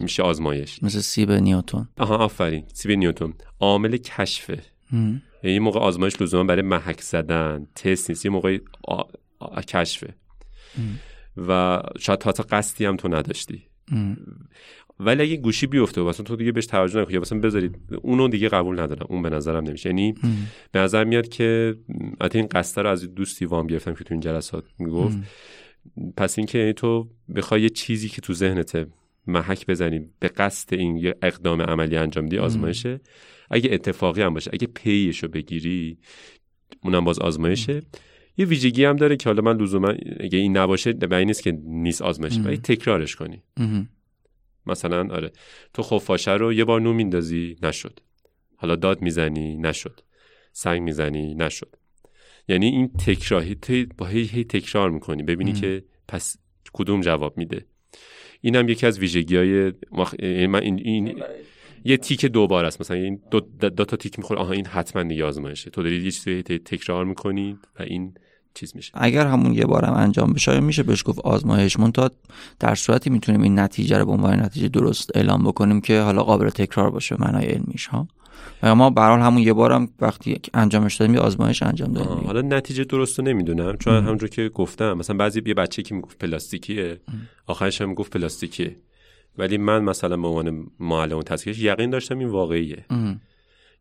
میشه 0.00 0.22
آزمایش. 0.22 0.82
مثل 0.82 1.00
سیب 1.00 1.32
نیوتون 1.32 1.88
آها 1.98 2.16
آفرین. 2.16 2.64
سیب 2.72 2.90
نیوتون 2.90 3.34
عامل 3.60 3.96
کشفه. 3.96 4.62
یعنی 5.42 5.58
موقع 5.58 5.80
آزمایش 5.80 6.22
لزوما 6.22 6.44
برای 6.44 6.62
محک 6.62 7.00
زدن. 7.00 7.66
تست 7.74 8.10
نیست. 8.10 8.24
یه 8.24 8.30
موقع 8.30 8.58
کشفه. 9.68 10.14
و 11.36 11.82
شاید 11.98 12.18
تا 12.18 12.44
قصدی 12.50 12.84
هم 12.84 12.96
تو 12.96 13.08
نداشتی. 13.08 13.62
ولی 15.00 15.22
اگه 15.22 15.36
گوشی 15.36 15.66
بیفته 15.66 16.00
و 16.00 16.08
مثلا 16.08 16.24
تو 16.24 16.36
دیگه 16.36 16.52
بهش 16.52 16.66
توجه 16.66 17.00
نکنی 17.00 17.14
یا 17.14 17.20
مثلا 17.20 17.38
بذارید 17.38 17.78
اونو 18.02 18.28
دیگه 18.28 18.48
قبول 18.48 18.80
ندارم. 18.80 19.06
اون 19.08 19.22
به 19.22 19.30
نظرم 19.30 19.64
نمیشه. 19.64 19.88
یعنی 19.88 20.14
به 20.72 20.78
نظر 20.78 21.04
میاد 21.04 21.28
که 21.28 21.74
حتی 22.22 22.38
این 22.38 22.48
قصه 22.50 22.82
رو 22.82 22.88
از 22.88 23.14
دوستی 23.14 23.44
وام 23.44 23.66
گرفتم 23.66 23.94
که 23.94 24.04
تو 24.04 24.14
این 24.14 24.20
جلسات 24.20 24.64
می‌گفت 24.78 25.18
پس 26.16 26.38
اینکه 26.38 26.58
یعنی 26.58 26.72
تو 26.72 27.08
بخوای 27.36 27.62
یه 27.62 27.68
چیزی 27.68 28.08
که 28.08 28.20
تو 28.20 28.34
ذهنت 28.34 28.88
محک 29.26 29.66
بزنی 29.66 30.00
به 30.18 30.28
قصد 30.28 30.74
این 30.74 30.96
یه 30.96 31.14
اقدام 31.22 31.62
عملی 31.62 31.96
انجام 31.96 32.26
دی 32.26 32.38
آزمایشه. 32.38 33.00
اگه 33.50 33.70
اتفاقی 33.72 34.22
هم 34.22 34.34
باشه 34.34 34.50
اگه 34.52 34.66
پیش 34.66 35.22
رو 35.22 35.28
بگیری 35.28 35.98
اونم 36.82 37.04
باز 37.04 37.18
آزمایشه. 37.18 37.82
یه 38.36 38.46
ویژگی 38.46 38.84
هم 38.84 38.96
داره 38.96 39.16
که 39.16 39.28
حالا 39.28 39.42
من 39.42 39.56
لزوما 39.56 39.88
اگه 40.20 40.38
این 40.38 40.56
نباشه 40.56 40.92
به 40.92 41.24
نیست 41.24 41.42
که 41.42 41.52
نیست 41.64 42.02
آزمایش 42.02 42.38
ولی 42.38 42.56
تکرارش 42.56 43.16
کنی. 43.16 43.42
مثلا 44.66 45.14
آره 45.14 45.32
تو 45.74 45.82
خفاشه 45.82 46.32
رو 46.32 46.52
یه 46.52 46.64
بار 46.64 46.80
نو 46.80 46.92
میندازی 46.92 47.56
نشد. 47.62 48.00
حالا 48.56 48.76
داد 48.76 49.02
می‌زنی 49.02 49.56
نشد. 49.56 50.00
سنگ 50.52 50.82
می‌زنی 50.82 51.34
نشد. 51.34 51.76
یعنی 52.48 52.66
این 52.66 52.88
تکرار 52.88 53.42
با 53.98 54.06
هی, 54.06 54.22
هی 54.22 54.44
تکرار 54.44 54.90
می‌کنی 54.90 55.22
ببینی 55.22 55.52
که 55.52 55.84
پس 56.08 56.36
کدوم 56.72 57.00
جواب 57.00 57.38
میده. 57.38 57.66
این 58.40 58.56
هم 58.56 58.68
یکی 58.68 58.86
از 58.86 58.98
ویژگی 58.98 59.36
های 59.36 59.72
یعنی 60.18 60.46
من 60.46 60.62
این, 60.62 60.78
این 60.78 61.22
یه 61.84 61.96
تیک 61.96 62.26
دوبار 62.26 62.64
است. 62.64 62.80
مثلا 62.80 62.96
این 62.96 63.20
دو, 63.30 63.40
دو 63.68 63.84
تا 63.84 63.96
تیک 63.96 64.18
می‌خوره. 64.18 64.40
آها 64.40 64.52
این 64.52 64.66
حتما 64.66 65.02
دیگه 65.02 65.24
آزمایشه. 65.24 65.70
تو 65.70 65.82
داری 65.82 66.04
یه 66.04 66.10
چیزی 66.10 66.42
تکرار 66.42 67.04
می‌کنی 67.04 67.58
و 67.80 67.82
این 67.82 68.14
چیز 68.54 68.76
میشه. 68.76 68.90
اگر 68.94 69.26
همون 69.26 69.54
یه 69.54 69.64
بارم 69.64 69.92
انجام 69.92 70.32
بشه 70.32 70.60
میشه 70.60 70.82
بهش 70.82 71.02
گفت 71.06 71.18
آزمایش؟ 71.18 71.76
تا 71.94 72.10
در 72.60 72.74
صورتی 72.74 73.10
می‌تونیم 73.10 73.42
این 73.42 73.58
نتیجه 73.58 73.98
رو 73.98 74.06
به 74.06 74.12
عنوان 74.12 74.40
نتیجه 74.40 74.68
درست 74.68 75.16
اعلام 75.16 75.42
بکنیم 75.42 75.80
که 75.80 76.00
حالا 76.00 76.22
قابل 76.22 76.50
تکرار 76.50 76.90
باشه 76.90 77.16
معنای 77.18 77.46
علمیش 77.46 77.86
ها؟ 77.86 78.08
و 78.62 78.74
ما 78.74 78.90
به 78.90 79.00
همون 79.00 79.42
یه 79.42 79.52
بارم 79.52 79.88
وقتی 80.00 80.40
انجامش 80.54 80.96
دادیم 80.96 81.14
یه 81.14 81.20
آزمایش 81.20 81.62
انجام 81.62 81.92
دادیم. 81.92 82.26
حالا 82.26 82.40
نتیجه 82.40 82.84
درست 82.84 83.18
رو 83.18 83.24
نمی‌دونم. 83.24 83.76
چون 83.76 84.04
همونجور 84.04 84.28
که 84.28 84.48
گفتم 84.48 84.92
مثلا 84.92 85.16
بعضی 85.16 85.42
یه 85.46 85.54
بچه 85.54 85.82
که 85.82 85.94
می‌گفت 85.94 86.18
پلاستیکیه 86.18 87.00
آخرش 87.46 87.80
هم 87.80 87.88
می‌گفت 87.88 88.12
پلاستیکیه. 88.12 88.76
ولی 89.38 89.58
من 89.58 89.82
مثلا 89.82 90.16
به 90.16 90.28
عنوان 90.28 90.66
معلم 90.80 91.22
تصحیحش 91.22 91.58
یقین 91.58 91.90
داشتم 91.90 92.18
این 92.18 92.28
واقعیه. 92.28 92.86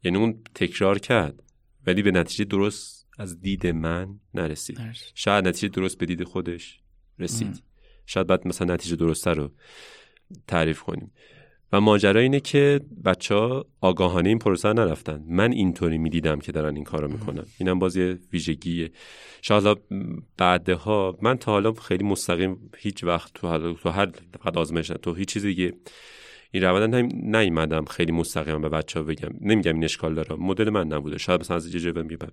یعنی 0.04 0.18
اون 0.18 0.44
تکرار 0.56 1.00
کرد. 1.00 1.44
ولی 1.88 2.02
به 2.02 2.12
نتیجه 2.12 2.46
درست 2.46 3.08
از 3.20 3.40
دید 3.42 3.68
من 3.68 4.20
نرسید. 4.34 4.80
شاید 5.16 5.48
نتیجه 5.48 5.68
درست 5.68 5.98
به 5.98 6.06
دید 6.06 6.24
خودش 6.24 6.80
رسید. 7.20 7.64
شاید 8.06 8.28
بعد 8.28 8.48
مثلا 8.48 8.74
نتیجه 8.74 8.96
درسته 8.96 9.32
رو 9.32 9.52
تعریف 10.48 10.82
کنیم. 10.82 11.12
و 11.74 11.82
ماجرا 11.82 12.22
اینه 12.22 12.40
که 12.40 12.82
بچه 13.06 13.36
ها 13.36 13.66
آگاهانه 13.82 14.30
این 14.30 14.40
پروسه 14.40 14.74
نرفتن. 14.74 15.24
من 15.28 15.52
اینطوری 15.52 15.98
می‌دیدم 15.98 16.40
که 16.40 16.52
دارن 16.52 16.76
این 16.76 16.84
کارو 16.84 17.08
می‌کنن. 17.08 17.46
اینم 17.58 17.80
باز 17.80 17.96
یه 17.96 18.20
ویژگیه. 18.34 18.92
شاید 19.42 19.78
بعدها 20.38 21.18
من 21.22 21.38
تا 21.38 21.52
حالا 21.52 21.74
خیلی 21.74 22.04
مستقیم 22.04 22.70
هیچ 22.78 23.04
وقت 23.04 23.34
تو, 23.34 23.74
تو 23.74 23.90
هر 23.90 24.10
فقط 24.44 24.58
آزمایش 24.58 24.88
تو 24.88 25.14
هیچ 25.14 25.28
چیزی 25.28 25.48
دیگه 25.48 25.74
این 26.52 26.64
روند 26.64 26.96
نیومدم 27.36 27.86
خیلی 27.86 28.12
مستقیم 28.12 28.62
به 28.62 28.70
بچه 28.70 29.00
ها 29.00 29.06
بگم. 29.06 29.30
نمیگم 29.42 29.74
این 29.74 29.84
اشکال 29.84 30.14
داره. 30.14 30.36
مدل 30.36 30.70
من 30.70 30.88
نبوده. 30.88 31.18
شاید 31.18 31.42
مثلا 31.42 31.56
از 31.56 31.72
جایی 31.72 32.02
میگم. 32.02 32.28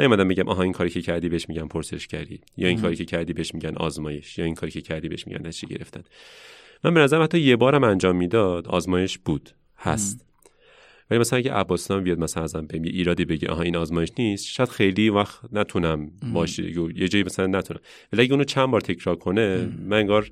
نیومدم 0.00 0.28
بگم 0.28 0.48
آها 0.48 0.62
این 0.62 0.72
کاری 0.72 0.90
که 0.90 1.02
کردی 1.02 1.28
بهش 1.28 1.48
میگن 1.48 1.66
پرسش 1.66 2.06
کردی 2.06 2.40
یا 2.56 2.68
این 2.68 2.80
کاری 2.80 2.96
که 2.96 3.04
کردی 3.04 3.32
بهش 3.32 3.54
میگن 3.54 3.76
آزمایش. 3.76 4.38
یا 4.38 4.44
این 4.44 4.54
کاری 4.54 4.72
که 4.72 4.80
کردی 4.80 5.08
بهش 5.08 5.26
میگن 5.26 5.46
نتیجه 5.46 5.74
گرفتن. 5.74 6.02
من 6.84 6.94
به 6.94 7.00
نظرم 7.00 7.22
حتی 7.22 7.40
یه 7.40 7.56
بارم 7.56 7.84
انجام 7.84 8.16
می‌داد 8.16 8.68
آزمایش 8.68 9.18
بود. 9.18 9.50
هست. 9.78 10.26
ولی 11.10 11.20
مثلا 11.20 11.38
اگه 11.38 11.52
عباسنام 11.52 12.04
بیاد 12.04 12.18
مثلا 12.18 12.42
ازم 12.42 12.66
بهم 12.66 12.84
یه 12.84 12.92
ایرادی 12.92 13.24
بگه 13.24 13.48
آها 13.48 13.62
این 13.62 13.76
آزمایش 13.76 14.10
نیست 14.18 14.46
شاید 14.46 14.68
خیلی 14.68 15.08
وقت 15.08 15.40
نتونم 15.52 16.10
باشه. 16.32 16.70
یه 16.96 17.08
جایی 17.08 17.24
مثلا 17.24 17.46
نتونم. 17.46 17.80
ولی 18.12 18.22
اگه 18.22 18.32
اونو 18.32 18.44
چند 18.44 18.70
بار 18.70 18.80
تکرار 18.80 19.16
کنه 19.16 19.68
من 19.78 19.96
انگار 19.96 20.30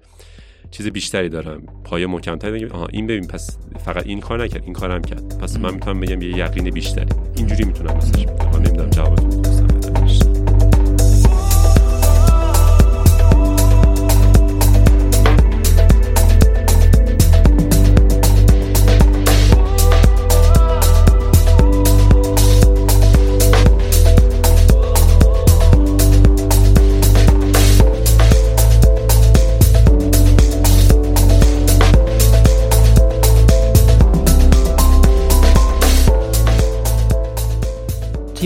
چیز 0.71 0.87
بیشتری 0.87 1.29
دارم. 1.29 1.63
پایه 1.85 2.07
محکمتری 2.07 2.65
بگم 2.65 2.75
آها 2.75 2.87
این 2.87 3.07
ببین 3.07 3.27
پس 3.27 3.59
فقط 3.85 4.07
این 4.07 4.21
کار 4.21 4.45
نکرد 4.45 4.63
این 4.63 4.73
کارم 4.73 5.03
کرد. 5.03 5.39
پس 5.39 5.57
من 5.57 5.75
می‌تونم 5.75 6.01
بگم 6.01 6.23
یه 6.23 6.39
یقین 6.39 6.71
بیشتری. 6.71 7.15
اینجوری 7.37 7.65
می‌تونم 7.65 7.95
بدم 7.95 8.57
نمی‌دونم 8.57 8.91
جوابتون 8.91 9.32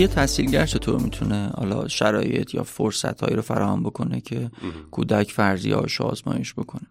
یه 0.07 0.13
تحصیلگر 0.13 0.65
چطور 0.65 1.01
می‌تونه 1.01 1.51
حالا 1.55 1.87
شرایط 1.87 2.53
یا 2.53 2.63
فرصت 2.63 3.21
هایی 3.21 3.35
رو 3.35 3.41
فراهم 3.41 3.83
بکنه 3.83 4.21
که 4.21 4.51
کودک 4.91 5.31
فرضی 5.31 5.71
هاش 5.71 6.01
آزمایش 6.01 6.53
بکنه؟ 6.53 6.87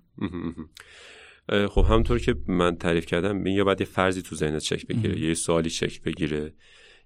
خب 1.69 1.85
همونطور 1.89 2.19
که 2.19 2.35
من 2.49 2.77
تعریف 2.77 3.07
کردم 3.07 3.47
یا 3.47 3.65
باید 3.65 3.81
یه 3.81 3.87
فرضی 3.87 4.23
تو 4.23 4.37
ذهنت 4.37 4.63
شکل 4.63 4.95
بگیره 4.95 5.21
یه 5.21 5.35
سوالی 5.35 5.71
شکل 5.71 6.01
بگیره 6.05 6.55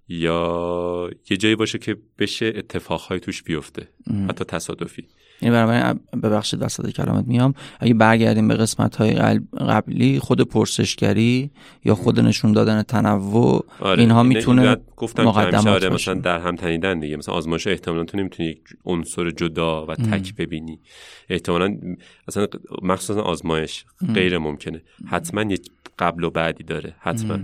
یا 0.07 1.09
یه 1.29 1.37
جایی 1.37 1.55
باشه 1.55 1.77
که 1.77 1.97
بشه 2.19 2.53
اتفاقهای 2.55 3.19
توش 3.19 3.43
بیفته 3.43 3.87
حتی 4.29 4.45
تصادفی. 4.45 5.07
یعنی 5.41 5.55
برای 5.55 5.93
ببخشید 6.23 6.61
وسط 6.61 6.89
کلامت 6.89 7.27
میام 7.27 7.53
اگه 7.79 7.93
برگردیم 7.93 8.47
به 8.47 8.55
قسمت 8.55 8.95
های 8.95 9.39
قبلی 9.59 10.19
خود 10.19 10.41
پرسشگری 10.41 11.51
یا 11.85 11.95
خود 11.95 12.19
نشون 12.19 12.51
دادن 12.51 12.83
تنوع 12.83 13.65
آره. 13.79 14.01
اینها 14.01 14.23
می‌تونه 14.23 14.77
گفتم 14.97 15.23
مقدمات 15.23 15.67
آره 15.67 15.89
مثلا 15.89 16.13
در 16.13 16.39
هم 16.39 16.55
تنیدن 16.55 16.99
دیگه. 16.99 17.17
مثلا 17.17 17.35
آزمایش 17.35 17.67
احتمالا 17.67 18.03
تو 18.03 18.17
نمی‌تونی 18.17 18.49
یک 18.49 18.61
عنصر 18.85 19.29
جدا 19.31 19.85
و 19.85 19.95
تک 19.95 20.35
ببینی. 20.35 20.79
احتمالا 21.29 21.77
اصلا 22.27 22.47
مخصوصا 22.81 23.21
آزمایش 23.21 23.85
غیر 24.13 24.37
ممکنه. 24.37 24.81
حتما 25.07 25.41
یه 25.41 25.57
قبل 25.99 26.23
و 26.23 26.29
بعدی 26.29 26.63
داره. 26.63 26.95
حتما. 26.99 27.39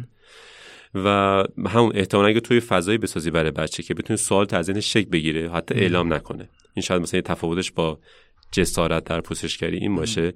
و 0.96 1.44
همون 1.68 1.92
احتمالا 1.96 2.28
اگه 2.28 2.40
توی 2.40 2.60
فضایی 2.60 2.98
بسازی 2.98 3.32
برای 3.32 3.52
بچه 3.52 3.84
که 3.84 3.94
بتونه 3.94 4.18
سوال 4.18 4.48
از 4.52 4.70
شک 4.70 5.08
بگیره 5.08 5.52
حتی 5.52 5.76
اعلام 5.76 6.14
نکنه. 6.14 6.50
این 6.78 6.82
شاید 6.82 7.02
مثلا 7.02 7.22
تفاوتش 7.22 7.72
با 7.72 8.00
جسارت 8.52 9.04
در 9.04 9.22
پوسشگری 9.22 9.78
این 9.78 9.96
باشه. 9.96 10.34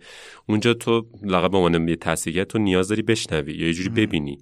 اونجا 0.48 0.74
تو 0.74 1.08
لقب 1.24 1.52
به 1.52 1.58
عنوان 1.58 1.88
یه 1.88 1.96
تحصیلگر 1.96 2.44
تو 2.44 2.58
نیاز 2.58 2.88
داری 2.88 3.02
بشنوی 3.02 3.54
یا 3.54 3.68
یه 3.68 3.74
جوری 3.74 3.90
ببینی. 3.90 4.38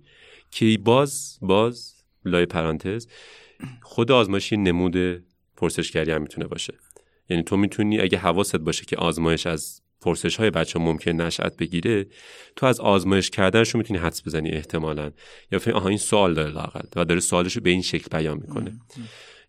که 0.51 0.77
باز 0.83 1.37
باز 1.41 1.93
لای 2.25 2.45
پرانتز 2.45 3.07
خود 3.81 4.11
آزمایشی 4.11 4.57
نمود 4.57 5.23
پرسشگری 5.57 6.11
هم 6.11 6.21
می‌تونه 6.21 6.47
باشه. 6.47 6.73
یعنی 7.29 7.43
تو 7.43 7.57
می‌تونی 7.57 8.01
اگه 8.01 8.17
حواست 8.17 8.55
باشه 8.55 8.85
که 8.85 8.97
آزمایش 8.97 9.47
از 9.47 9.81
پرسش 10.01 10.35
های 10.35 10.49
بچه 10.49 10.79
ممکن 10.79 11.11
نشأت 11.11 11.57
بگیره 11.57 12.05
تو 12.55 12.65
از 12.65 12.79
آزمایش 12.79 13.29
کردنش 13.29 13.69
رو 13.69 13.77
می‌تونی 13.77 13.99
حدس 13.99 14.27
بزنی 14.27 14.49
احتمالا. 14.49 15.11
یا 15.51 15.59
فکر 15.59 15.73
آها 15.73 15.89
این 15.89 15.97
سوال 15.97 16.33
داره 16.33 16.51
لاقل 16.51 16.85
و 16.95 17.05
داره 17.05 17.19
سوالش 17.19 17.55
رو 17.55 17.61
به 17.61 17.69
این 17.69 17.81
شکل 17.81 18.17
بیان 18.17 18.37
می‌کنه. 18.37 18.79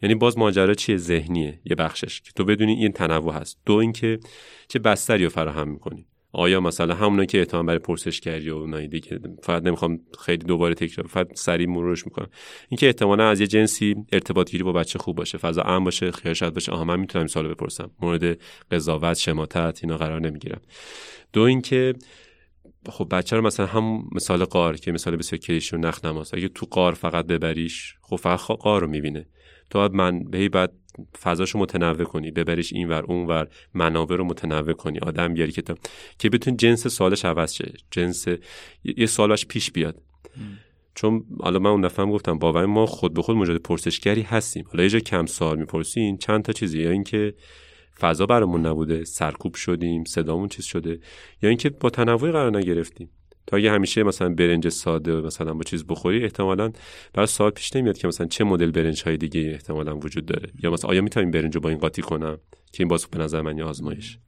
یعنی 0.02 0.14
باز 0.14 0.38
ماجرا 0.38 0.74
چیه؟ 0.74 0.96
ذهنیه 0.96 1.60
یه 1.64 1.76
بخشش 1.76 2.20
که 2.20 2.30
تو 2.36 2.44
بدونی 2.44 2.72
این 2.72 2.92
تنوع 2.92 3.34
هست. 3.34 3.58
دو 3.66 3.74
اینکه 3.74 4.20
چه 4.68 4.78
بستری 4.78 5.24
رو 5.24 5.30
فراهم 5.30 5.68
می‌کنی. 5.68 6.06
آیا 6.32 6.60
مثلا 6.60 6.94
همونا 6.94 7.24
که 7.24 7.38
احتمال 7.38 7.66
برای 7.66 7.78
پرسش 7.78 8.20
کردی 8.20 8.50
و 8.50 8.54
اونایی 8.54 8.88
دیگه 8.88 9.20
فقط 9.42 9.62
نمی‌خوام 9.62 9.98
خیلی 10.24 10.44
دوباره 10.44 10.74
تکرار 10.74 11.06
فقط 11.06 11.38
سریع 11.38 11.66
مرورش 11.66 12.04
می‌کنم. 12.04 12.28
اینکه 12.68 12.86
احتمالا 12.86 13.28
از 13.28 13.40
یه 13.40 13.46
جنسی 13.46 13.94
ارتباط 14.12 14.50
گیری 14.50 14.64
با 14.64 14.72
بچه 14.72 14.98
خوب 14.98 15.16
باشه 15.16 15.38
فضا 15.38 15.62
امن 15.62 15.84
باشه 15.84 16.10
خیال 16.10 16.34
شد 16.34 16.54
باشه. 16.54 16.72
آها 16.72 16.84
من 16.84 17.00
می‌تونم 17.00 17.26
سوال 17.26 17.48
بپرسم. 17.48 17.90
مورد 18.02 18.38
قضاوت 18.70 19.18
شماتت 19.18 19.78
اینا 19.82 19.96
قرار 19.96 20.20
نمی‌گیرم. 20.20 20.60
دو 21.32 21.40
اینکه 21.40 21.94
خب 22.88 23.08
بچه 23.10 23.36
رو 23.36 23.42
مثلا 23.42 23.66
هم 23.66 24.02
مثال 24.12 24.44
قار 24.44 24.76
که 24.76 24.92
مثال 24.92 25.16
بسیار 25.16 25.38
کلیشی 25.38 25.76
و 25.76 25.78
نخ 25.78 26.04
نماست. 26.04 26.34
اگه 26.34 26.48
تو 26.48 26.66
قار 26.70 26.94
فقط 26.94 27.26
ببریش 27.26 27.94
خب 28.02 28.16
فقط 28.16 28.40
قار 28.40 28.80
رو 28.80 28.88
می‌بینه. 28.88 29.26
تو 29.70 29.78
باید 29.78 29.92
من 29.92 30.24
به 30.24 30.48
بعد 30.48 30.72
فضاشو 31.22 31.58
متنوع 31.58 32.04
کنی 32.04 32.30
ببریش 32.30 32.72
این 32.72 32.88
ور 32.88 33.04
اون 33.04 33.26
ور 33.26 33.48
منابع 33.74 34.16
رو 34.16 34.24
متنوع 34.24 34.72
کنی. 34.72 34.98
آدم 34.98 35.34
بیاری 35.34 35.52
که 35.52 35.62
که 36.18 36.30
بتون 36.30 36.56
جنس 36.56 36.86
سوالش 36.86 37.24
عوض 37.24 37.52
شه 37.52 37.72
جنس 37.90 38.26
یه 38.84 39.06
سوالش 39.06 39.46
پیش 39.46 39.70
بیاد. 39.70 40.02
چون 40.94 41.24
حالا 41.40 41.58
من 41.58 41.70
اون 41.70 41.80
دفعه 41.80 42.06
گفتم 42.06 42.38
باور 42.38 42.66
ما 42.66 42.86
خود 42.86 43.14
به 43.14 43.22
خود 43.22 43.36
مجرد 43.36 43.56
پرسشگری 43.56 44.22
هستیم. 44.22 44.64
حالا 44.72 44.82
یه 44.82 44.88
جا 44.88 44.98
کم 44.98 45.26
سوال 45.26 45.58
می‌پرسین 45.58 46.18
چند 46.18 46.42
تا 46.42 46.52
چیزی؟ 46.52 46.82
یا 46.82 46.90
اینکه 46.90 47.34
فضا 48.00 48.26
برامون 48.26 48.66
نبوده 48.66 49.04
سرکوب 49.04 49.54
شدیم 49.54 50.04
صدامون 50.04 50.48
چیز 50.48 50.64
شده 50.64 51.00
یا 51.42 51.48
اینکه 51.48 51.70
با 51.70 51.90
تنوع 51.90 52.30
قرار 52.30 52.56
نگرفتیم. 52.56 53.10
تا 53.46 53.56
اگه 53.56 53.72
همیشه 53.72 54.02
مثلا 54.02 54.28
برنج 54.28 54.68
ساده 54.68 55.12
مثلا 55.12 55.54
با 55.54 55.62
چیز 55.62 55.86
بخوری 55.86 56.24
احتمالا 56.24 56.72
برای 57.12 57.26
سوال 57.26 57.50
پیش 57.50 57.76
نمیاد 57.76 57.98
که 57.98 58.08
مثلا 58.08 58.26
چه 58.26 58.44
مدل 58.44 58.70
برنج 58.70 59.02
های 59.02 59.16
دیگه 59.16 59.40
احتمالا 59.40 59.96
وجود 59.96 60.26
داره. 60.26 60.48
یا 60.62 60.70
مثلا 60.70 60.90
آیا 60.90 61.02
می‌تونم 61.02 61.30
برنج 61.30 61.54
رو 61.54 61.60
با 61.60 61.68
این 61.68 61.78
قاطی 61.78 62.02
کنم 62.02 62.38
که 62.72 62.82
این 62.82 62.88
باز 62.88 63.06
به 63.06 63.18
نظر 63.18 63.40
من 63.40 63.58
یه 63.58 63.64
آزمایش؟ 63.64 64.18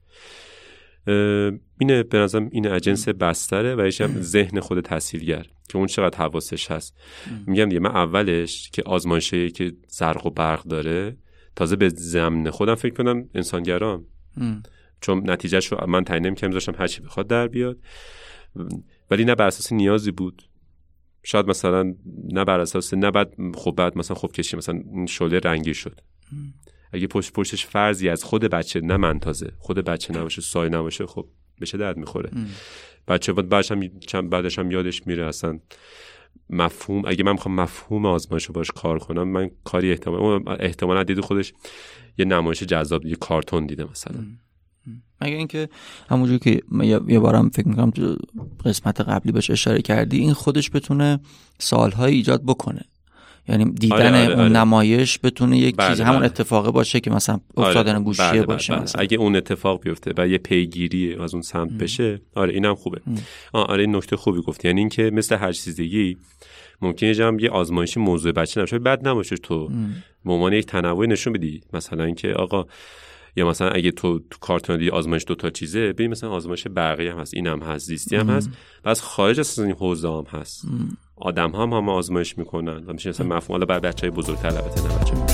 اینه 1.79 2.03
به 2.03 2.17
نظرم 2.17 2.49
این 2.51 2.67
اجنس 2.67 3.07
بستره 3.07 3.75
و 3.75 3.91
هم 3.99 4.21
ذهن 4.21 4.59
خود 4.59 4.81
تحصیلگر 4.81 5.45
که 5.69 5.77
اون 5.77 5.87
چقدر 5.87 6.17
حواسش 6.17 6.71
هست. 6.71 6.97
میگم 7.47 7.69
دیگه 7.69 7.79
من 7.79 7.89
اولش 7.89 8.69
که 8.69 8.83
آزمایشه 8.85 9.49
که 9.49 9.73
زرق 9.87 10.25
و 10.25 10.29
برق 10.29 10.63
داره 10.63 11.17
تازه 11.55 11.75
به 11.75 11.89
زمن 11.89 12.49
خودم 12.49 12.75
فکر 12.75 12.93
کنم 12.93 13.29
انسانگرام. 13.35 14.05
چون 15.01 15.29
نتیجهش 15.29 15.67
رو 15.67 15.87
من 15.87 16.03
تعیین 16.03 16.25
نمی‌کردم 16.25 16.47
می‌ذاشتم 16.47 16.75
هر 16.77 16.87
چی 16.87 17.01
بخواد 17.01 17.27
در 17.27 17.47
بیاد. 17.47 17.77
ولی 19.11 19.25
نه 19.25 19.35
بر 19.35 19.47
اساس 19.47 19.73
نیازی 19.73 20.11
بود. 20.11 20.43
شاید 21.23 21.47
مثلا 21.47 21.95
نه 22.33 22.45
بر 22.45 22.59
اساس 22.59 22.93
نه 22.93 23.11
بعد 23.11 23.33
خب 23.55 23.71
بعد 23.71 23.97
مثلا 23.97 24.15
خوب 24.15 24.31
کشی 24.31 24.57
مثلا 24.57 24.83
شعله 25.09 25.39
رنگی 25.39 25.73
شد. 25.73 25.99
اگه 26.93 27.07
پشت 27.07 27.33
پشتش 27.33 27.65
فرضی 27.65 28.09
از 28.09 28.23
خود 28.23 28.41
بچه 28.41 28.79
نه 28.79 28.97
من 28.97 29.19
تازه 29.19 29.51
خود 29.57 29.77
بچه 29.77 30.13
نباشه 30.13 30.41
سای 30.41 30.69
نباشه 30.69 31.05
خب 31.05 31.27
بشه 31.61 31.77
درد 31.77 31.97
می‌خوره؟ 31.97 32.31
بچه 33.07 33.33
بعد 33.33 33.49
بعدش 33.49 33.71
هم 33.71 34.29
بعدش 34.29 34.59
هم 34.59 34.71
یادش 34.71 35.07
میره 35.07 35.25
اصلا 35.25 35.59
مفهوم. 36.49 37.05
اگه 37.05 37.23
من 37.23 37.31
می‌خوام 37.31 37.55
مفهوم 37.55 38.05
آزمایش 38.05 38.45
رو 38.45 38.53
باش 38.53 38.71
کار 38.71 38.99
کنم 38.99 39.27
من 39.27 39.51
کاری 39.63 39.91
احتمال 39.91 40.43
احتمالا 40.59 41.03
دید 41.03 41.19
خودش 41.19 41.53
یه 42.17 42.25
نمایش 42.25 42.63
جذاب 42.63 43.05
یه 43.05 43.15
کارتون 43.15 43.65
دیده 43.65 43.91
مثلا. 43.91 44.25
مگه 45.21 45.35
اینکه 45.35 45.69
همونجور 46.09 46.37
که 46.37 46.61
یه 47.07 47.19
بارم 47.19 47.49
فکر 47.49 47.67
می‌کنم 47.67 47.91
تو 47.91 48.17
قسمت 48.65 49.01
قبلی 49.01 49.31
بهش 49.31 49.51
اشاره 49.51 49.81
کردی 49.81 50.17
این 50.17 50.33
خودش 50.33 50.71
بتونه 50.71 51.19
سالهای 51.59 52.13
ایجاد 52.13 52.43
بکنه. 52.45 52.81
یعنی 53.47 53.71
دیدن 53.71 53.95
آره 53.95 54.07
آره 54.07 54.33
اون 54.33 54.39
آره. 54.39 54.49
نمایش 54.49 55.19
بتونه 55.23 55.57
یک 55.57 55.75
بله 55.75 55.89
چیز 55.89 56.01
همون 56.01 56.17
بله. 56.17 56.25
اتفاقه 56.25 56.71
باشه 56.71 56.99
که 56.99 57.11
مثلا 57.11 57.39
آره، 57.55 57.67
افتادن 57.67 58.03
گوشیه 58.03 58.31
بله 58.31 58.45
باشه 58.45 58.73
بله. 58.73 58.83
مثلا. 58.83 59.01
اگه 59.01 59.17
اون 59.17 59.35
اتفاق 59.35 59.81
بیفته 59.81 60.13
و 60.17 60.27
یه 60.27 60.37
پیگیری 60.37 61.15
از 61.15 61.33
اون 61.33 61.41
سمت 61.41 61.71
بشه 61.71 62.21
آره 62.35 62.53
اینم 62.53 62.75
خوبه. 62.75 63.01
آره 63.53 63.81
این 63.81 63.95
نکته 63.95 64.15
خوبی 64.15 64.41
گفت. 64.41 64.65
یعنی 64.65 64.79
اینکه 64.79 65.11
مثل 65.13 65.35
هر 65.35 65.51
چیز 65.51 65.75
دیگه 65.75 66.19
ممکنه 66.81 67.13
جام 67.13 67.39
یه 67.39 67.49
آزمایشی 67.49 67.99
موضوع 67.99 68.31
بچه 68.31 68.59
نباشه 68.59 68.79
بد 68.79 69.07
نباشه 69.07 69.35
تو 69.35 69.69
به 70.25 70.33
عنوان 70.33 70.53
یک 70.53 70.65
تنوع 70.65 71.05
نشون 71.05 71.33
بدی. 71.33 71.61
مثلا 71.73 72.03
اینکه 72.03 72.33
آقا 72.33 72.65
یا 73.35 73.47
مثلا 73.49 73.69
اگه 73.69 73.91
تو 73.91 74.19
تو 74.19 74.37
کارتون 74.41 74.77
دی 74.77 74.89
آزمایش 74.89 75.25
دو 75.27 75.35
تا 75.35 75.49
چیزه 75.49 75.93
ببین 75.93 76.11
مثلا 76.11 76.29
آزمایش 76.29 76.67
برقی 76.67 77.07
هم 77.07 77.19
هست 77.19 77.33
اینم 77.33 77.63
هست 77.63 77.85
زیستی 77.85 78.15
هم 78.15 78.29
هست. 78.29 78.49
و 78.85 78.93
خارج 78.93 79.39
از 79.39 79.59
این 79.59 79.71
حوزه 79.71 80.09
هم 80.09 80.25
هست. 80.29 80.65
آدم 81.15 81.51
هم 81.51 81.73
هم 81.73 81.89
آزمایش 81.89 82.37
می‌کنن. 82.37 82.83
و 82.87 82.93
میشه 82.93 83.09
مثلا 83.09 83.27
مفهوم 83.27 83.51
حالا 83.51 83.65
بر 83.65 83.79
بچهای 83.79 84.09
بزرگتر 84.09 84.47
البته 84.47 84.87
نه 84.87 84.99
بچه 84.99 85.32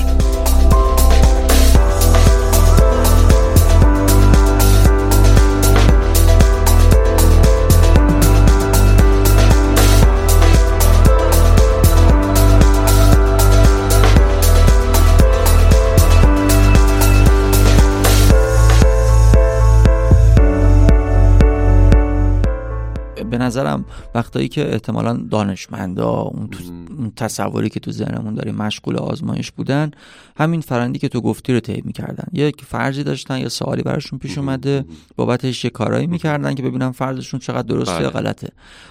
نظرم 23.50 23.86
وقتایی 24.16 24.48
که 24.48 24.74
احتمالا 24.74 25.14
دانشمندا 25.32 26.12
اون, 26.12 26.50
اون 26.98 27.12
تصوری 27.16 27.70
که 27.70 27.80
تو 27.80 27.92
ذهنمون 27.92 28.34
داریم 28.34 28.56
مشغول 28.56 28.98
آزمایش 28.98 29.52
بودن 29.52 29.92
همین 30.38 30.62
فرندی 30.62 31.00
که 31.00 31.10
تو 31.10 31.22
گفتی 31.22 31.54
رو 31.54 31.60
طی 31.60 31.82
می‌کردن. 31.86 32.28
یک 32.34 32.62
فرضی 32.68 33.04
داشتن 33.04 33.40
یا 33.40 33.50
سوالی 33.50 33.82
براشون 33.82 34.20
پیش 34.20 34.38
اومده 34.38 34.86
بابتش 35.16 35.64
یه 35.64 35.70
کارایی 35.70 36.08
می‌کردن 36.08 36.56
که 36.56 36.64
ببینن 36.64 36.92
فرضشون 36.92 37.40
چقدر 37.40 37.68
درسته 37.68 38.02
یا 38.02 38.10
بله. 38.10 38.10
غلطه. 38.10 38.50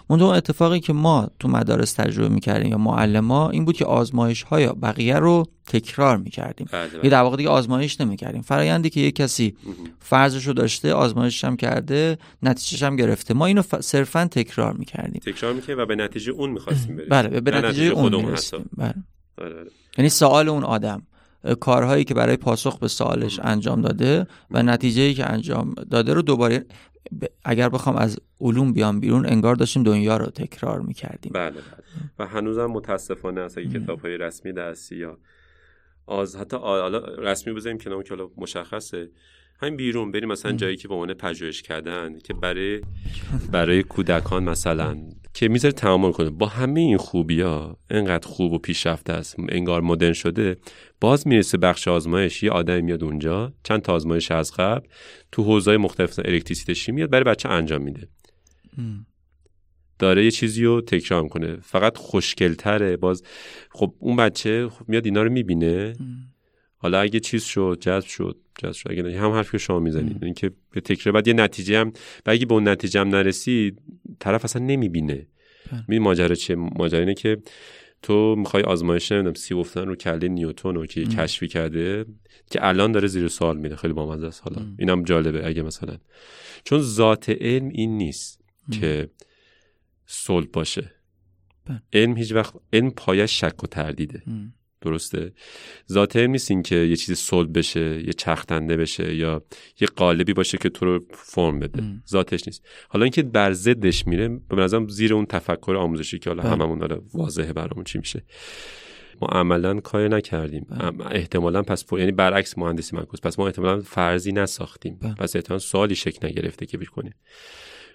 اون 0.08 0.22
اتفاقی 0.22 0.80
که 0.80 0.92
ما 0.92 1.28
تو 1.38 1.48
مدارس 1.48 1.92
تجربه 1.92 2.28
می‌کردیم 2.28 2.70
یا 2.70 2.78
معلما 2.78 3.50
این 3.50 3.64
بود 3.64 3.76
که 3.76 3.84
آزمایش 3.84 4.42
های 4.42 4.66
بقیه 4.66 5.16
رو 5.16 5.44
تکرار 5.68 6.16
می‌کردیم. 6.16 6.68
بله، 6.72 6.88
بله. 6.88 7.04
یه 7.04 7.10
در 7.10 7.20
واقع 7.20 7.36
دیگه 7.36 7.48
آزمایش 7.48 8.00
نمی‌کردیم. 8.00 8.42
فرایندی 8.42 8.90
که 8.90 9.00
یه 9.00 9.10
کسی 9.10 9.56
فرضش 10.00 10.46
رو 10.46 10.52
داشته 10.52 10.94
آزمایش 10.94 11.44
هم 11.44 11.56
کرده 11.56 12.18
نتیجهش 12.42 12.82
هم 12.82 12.96
گرفته. 12.96 13.34
ما 13.34 13.46
اینو 13.46 13.62
ف... 13.62 13.80
صرفا 13.80 14.24
تکرار 14.24 14.72
می‌کردیم. 14.72 15.20
تکرار 15.26 15.52
می‌کردیم 15.52 15.78
و 15.78 15.86
به 15.86 15.96
نتیجه 15.96 16.32
اون 16.32 16.50
می‌خواستیم 16.50 16.96
بریم 16.96 17.08
بله 17.08 17.40
به 17.40 17.50
نتیجه, 17.50 17.84
اون 17.84 18.16
می‌رسیم 18.16 18.70
بله. 18.76 18.94
یعنی 19.98 20.08
سوال 20.08 20.48
اون 20.48 20.64
آدم 20.64 21.02
کارهایی 21.60 22.04
که 22.04 22.14
برای 22.14 22.36
پاسخ 22.36 22.78
به 22.78 22.88
سوالش 22.88 23.40
انجام 23.42 23.80
داده 23.80 24.26
و 24.50 24.62
نتیجه 24.62 25.14
که 25.14 25.32
انجام 25.32 25.74
داده 25.90 26.14
رو 26.14 26.22
دوباره 26.22 26.64
اگر 27.44 27.68
بخوام 27.68 27.96
از 27.96 28.18
علوم 28.40 28.72
بیام 28.72 29.00
بیرون 29.00 29.26
انگار 29.26 29.54
داشتیم 29.54 29.82
دنیا 29.82 30.16
رو 30.16 30.26
تکرار 30.26 30.80
می‌کردیم. 30.80 31.32
بله, 31.34 31.50
بله. 31.50 31.62
و 32.18 32.26
هنوزم 32.26 32.66
متاسفانه 32.66 33.40
از 33.40 33.58
کتاب 33.58 34.00
های 34.00 34.18
رسمی 34.18 34.52
دستی 34.52 34.96
یا 34.96 35.18
از 36.10 36.36
حتی 36.36 36.56
حالا 36.56 36.98
رسمی 36.98 37.52
بزنیم 37.52 37.78
که 37.78 37.90
که 37.90 38.14
حالا 38.14 38.28
مشخصه. 38.36 39.10
همین 39.60 39.76
بیرون 39.76 40.12
بریم 40.12 40.28
مثلا 40.28 40.52
جایی 40.52 40.76
که 40.76 40.88
به 40.88 40.94
عنوان 40.94 41.14
پژوهش 41.14 41.62
کردن 41.62 42.18
که 42.18 42.34
برای 42.34 42.80
برای 43.52 43.82
کودکان 43.82 44.44
مثلا 44.44 44.98
که 45.34 45.48
می‌ذاره 45.48 45.72
تعامل 45.72 46.12
کنه. 46.12 46.30
با 46.30 46.46
همه 46.46 46.80
این 46.80 46.96
خوبی 46.96 47.40
ها 47.40 47.78
انقدر 47.90 48.28
خوب 48.28 48.52
و 48.52 48.58
پیشرفته 48.58 49.12
است 49.12 49.36
انگار 49.48 49.80
مدرن 49.80 50.12
شده 50.12 50.56
باز 51.00 51.26
می‌رسه 51.26 51.58
بخش 51.58 51.88
آزمایش 51.88 52.42
یه 52.42 52.50
آدمی 52.50 52.82
میاد 52.82 53.04
اونجا 53.04 53.52
چند 53.62 53.82
تا 53.82 53.92
آزمایش 53.92 54.30
از 54.30 54.52
قبل 54.52 54.86
تو 55.32 55.42
حوزه 55.42 55.76
مختلف 55.76 56.20
الکتریسیته 56.24 56.74
شیمی 56.74 56.96
میاد 56.96 57.10
برای 57.10 57.24
بچه 57.24 57.48
انجام 57.48 57.82
میده. 57.82 58.08
داره 59.98 60.24
یه 60.24 60.30
چیزی 60.30 60.64
رو 60.64 60.80
تکرار 60.80 61.22
می‌کنه. 61.22 61.56
فقط 61.62 61.96
خوشگلتره. 61.96 62.96
باز 62.96 63.22
خب 63.70 63.94
اون 63.98 64.16
بچه 64.16 64.68
خب 64.68 64.88
میاد 64.88 65.06
اینا 65.06 65.22
رو 65.22 65.32
می‌بینه. 65.32 65.96
حالا 66.76 67.00
اگه 67.00 67.20
چیز 67.20 67.44
شد 67.44 67.78
جذب 67.80 68.06
شد 68.06 68.36
جذب 68.58 68.72
شد. 68.72 68.90
اگه 68.90 69.20
هم 69.20 69.30
حرفی 69.30 69.52
که 69.52 69.58
شما 69.58 69.78
می‌زنید. 69.78 70.24
اینکه 70.24 70.50
به 70.70 70.80
تکرار 70.80 71.12
بعد 71.12 71.28
یه 71.28 71.34
نتیجه 71.34 71.78
هم 71.78 71.92
و 72.26 72.30
اگه 72.30 72.46
به 72.46 72.54
اون 72.54 72.68
نتیجه 72.68 73.00
هم 73.00 73.08
نرسید 73.08 73.78
طرف 74.20 74.44
اصلا 74.44 74.62
نمی‌بینه. 74.62 75.26
بله. 75.72 75.84
می 75.88 75.98
ماجرا 75.98 76.34
چیه؟ 76.34 76.56
ماجرا 76.56 77.00
اینه 77.00 77.14
که 77.14 77.38
تو 78.02 78.34
می‌خوای 78.36 78.62
آزمایش 78.62 79.12
نمی‌دونم 79.12 79.34
سی 79.34 79.54
گفتن 79.54 79.86
رو 79.86 79.96
کله 79.96 80.28
نیوتون 80.28 80.74
رو 80.74 80.86
که 80.86 81.04
کشفی 81.04 81.48
کرده 81.48 82.04
که 82.50 82.66
الان 82.66 82.92
داره 82.92 83.08
زیر 83.08 83.28
سوال 83.28 83.58
میده 83.58 83.76
خیلی 83.76 83.92
بامزه 83.92 84.26
است 84.26 84.42
حالا. 84.44 84.66
اینم 84.78 85.02
جالبه 85.02 85.46
اگه 85.46 85.62
مثلا. 85.62 85.96
چون 86.64 86.80
ذات 86.80 87.30
علم 87.30 87.68
این 87.68 87.98
نیست 87.98 88.40
که 88.80 89.08
صلب 90.10 90.52
باشه. 90.52 90.90
بله. 91.66 91.82
علم 91.92 92.16
هیچ 92.16 92.32
وقت 92.32 92.54
علم 92.72 92.90
پایش 92.90 93.40
شک 93.40 93.64
و 93.64 93.66
تردیده. 93.66 94.22
درسته؟ 94.80 95.32
ذات 95.92 96.16
علم 96.16 96.30
نیست 96.30 96.50
این 96.50 96.62
که 96.62 96.76
یه 96.76 96.96
چیزی 96.96 97.14
صلب 97.14 97.58
بشه 97.58 98.06
یه 98.06 98.12
چختنده 98.12 98.76
بشه 98.76 99.14
یا 99.14 99.44
یه 99.80 99.88
قالبی 99.96 100.32
باشه 100.32 100.58
که 100.58 100.68
تو 100.68 100.86
رو 100.86 101.04
فرم 101.12 101.58
بده. 101.58 101.82
ذاتش 102.08 102.48
نیست. 102.48 102.66
حالا 102.88 103.04
اینکه 103.04 103.22
بر 103.22 103.52
ضدش 103.52 104.06
میره 104.06 104.28
به 104.28 104.56
نظرم 104.56 104.88
زیر 104.88 105.14
اون 105.14 105.26
تفکر 105.26 105.76
آموزشی 105.76 106.18
که 106.18 106.30
حالا 106.30 106.42
بله. 106.42 106.52
هممون 106.52 106.78
داره 106.78 107.00
واضحه 107.14 107.52
برامون 107.52 107.84
چی 107.84 107.98
میشه. 107.98 108.24
ما 109.20 109.28
عملا 109.28 109.80
کار 109.80 110.08
نکردیم. 110.08 110.66
بله. 110.70 111.06
احتمالا 111.06 111.62
پس 111.62 111.84
یعنی 111.92 112.12
برعکس 112.12 112.58
مهندسی 112.58 112.96
منکوس 112.96 113.20
پس 113.20 113.38
ما 113.38 113.46
احتمالا 113.46 113.80
فرضی 113.80 114.32
نساختیم. 114.32 114.98
پس 115.18 115.36
احتمالا 115.36 115.58
سوالی 115.58 115.94
شکل 115.94 116.28
نگرفته 116.28 116.66
که 116.66 116.78
کنیم 116.78 117.14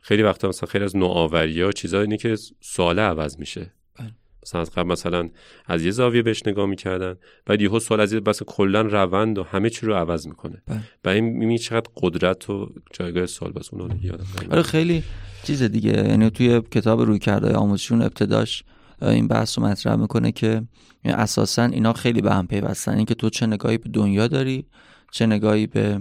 خیلی 0.06 0.24
وقتا 0.24 0.48
مثلا 0.48 0.70
خیلی 0.70 0.84
از 0.84 0.96
نوآوری 0.96 1.62
ها 1.62 1.72
چیزا 1.72 2.02
اینه 2.02 2.18
که 2.18 2.36
سوال 2.62 3.00
عوض 3.00 3.40
میشه. 3.40 3.74
بله. 4.00 4.12
مثلا 4.44 4.62
از 4.62 4.72
قبل 4.72 4.88
مثلا 4.88 5.30
از 5.66 5.86
یه 5.86 5.92
زاویه 5.92 6.22
بهش 6.22 6.48
نگاه 6.48 6.66
می‌کردن 6.66 7.16
بعد 7.46 7.62
یهو 7.62 7.80
سوال 7.80 8.00
از 8.00 8.14
یه 8.14 8.20
بس 8.20 8.44
کلا 8.44 8.82
روند 8.82 9.38
و 9.38 9.44
همه 9.44 9.70
چی 9.70 9.86
رو 9.86 9.94
عوض 9.94 10.28
می‌کنه. 10.28 10.62
بله. 10.68 10.80
و 11.06 11.10
این 11.10 11.24
می‌بینی 11.24 11.58
چقدر 11.58 11.90
قدرت 11.98 12.50
و 12.50 12.70
جایگاه 12.94 13.26
سوال 13.26 13.52
بس 13.52 13.74
اون 13.74 14.00
یادم 14.02 14.26
آره 14.52 14.62
خیلی 14.62 15.04
چیز 15.44 15.64
دیگه. 15.64 15.92
یعنی 15.92 16.30
توی 16.30 16.62
کتاب 16.62 17.02
روی 17.02 17.20
کرده 17.20 17.54
آموزشون 17.54 18.02
ابتداش 18.02 18.64
این 19.02 19.28
بحث 19.28 19.58
رو 19.58 19.66
مطرح 19.66 19.96
می‌کنه 19.96 20.32
که 20.32 20.62
اساسا 21.06 21.66
اینا 21.66 21.94
خیلی 21.94 22.22
به 22.22 22.34
هم 22.34 22.48
پیوستن. 22.48 22.98
اینکه 22.98 23.16
تو 23.16 23.30
چه 23.30 23.46
نگاهی 23.46 23.78
به 23.78 23.90
دنیا 23.90 24.28
داری 24.28 24.66
چه 25.14 25.26
نگاهی 25.26 25.68
به 25.68 26.00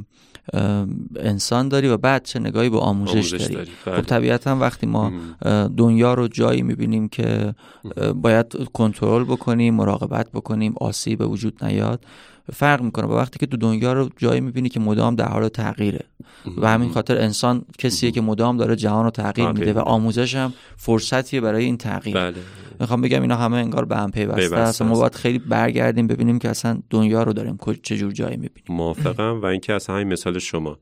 انسان 1.17 1.69
داری 1.69 1.89
و 1.89 1.97
بعد 1.97 2.25
چه 2.25 2.39
نگاهی 2.39 2.71
به 2.71 2.79
آموزش, 2.79 3.31
داری, 3.31 3.55
داری. 3.55 3.71
خب 3.85 3.91
بله. 3.91 4.01
طبیعتا 4.01 4.57
وقتی 4.57 4.87
ما 4.87 5.13
دنیا 5.77 6.15
رو 6.15 6.29
جایی 6.29 6.63
می‌بینیم 6.63 7.09
که 7.09 7.55
باید 8.15 8.57
کنترل 8.73 9.25
بکنیم 9.25 9.75
مراقبت 9.75 10.31
بکنیم 10.31 10.75
آسیب 10.81 11.19
به 11.19 11.27
وجود 11.27 11.65
نیاد 11.65 12.05
فرق 12.53 12.83
می‌کنه. 12.83 13.07
با 13.07 13.17
وقتی 13.17 13.39
که 13.39 13.47
تو 13.47 13.57
دنیا 13.57 13.93
رو 13.93 14.11
جایی 14.17 14.41
می‌بینی 14.41 14.69
که 14.69 14.81
مدام 14.81 15.15
در 15.15 15.29
حال 15.29 15.49
تغییره. 15.49 16.05
و 16.57 16.69
همین 16.69 16.91
خاطر 16.91 17.19
انسان 17.19 17.65
کسیه 17.79 18.11
که 18.11 18.21
مدام 18.21 18.57
داره 18.57 18.77
جهان 18.77 19.05
رو 19.05 19.11
تغییر 19.11 19.49
میده 19.49 19.73
و 19.73 19.79
آموزش 19.79 20.35
هم 20.35 20.53
فرصتیه 20.77 21.41
برای 21.41 21.65
این 21.65 21.77
تغییر. 21.77 22.17
بله. 22.17 22.35
می‌خوام 22.81 23.01
بگم 23.01 23.23
اینا 23.23 23.37
همه 23.37 23.57
انگار 23.57 23.85
به 23.85 23.97
هم 23.97 24.11
پیوسته 24.11 24.57
است. 24.57 24.83
ما 24.83 24.99
باید 24.99 25.15
خیلی 25.15 25.39
برگردیم 25.39 26.07
ببینیم 26.07 26.39
که 26.39 26.49
اصلا 26.49 26.79
دنیا 26.91 27.23
رو 27.23 27.33
داریم 27.33 27.59
چه 27.83 27.97
جور 27.97 28.13
جایی 28.13 28.37
می‌بینیم. 28.37 28.69
موافقم. 28.69 29.41
و 29.43 29.45
اینکه 29.45 29.73
اصلا 29.73 29.97
همین 29.97 30.09
مثال 30.09 30.39
شما. 30.39 30.79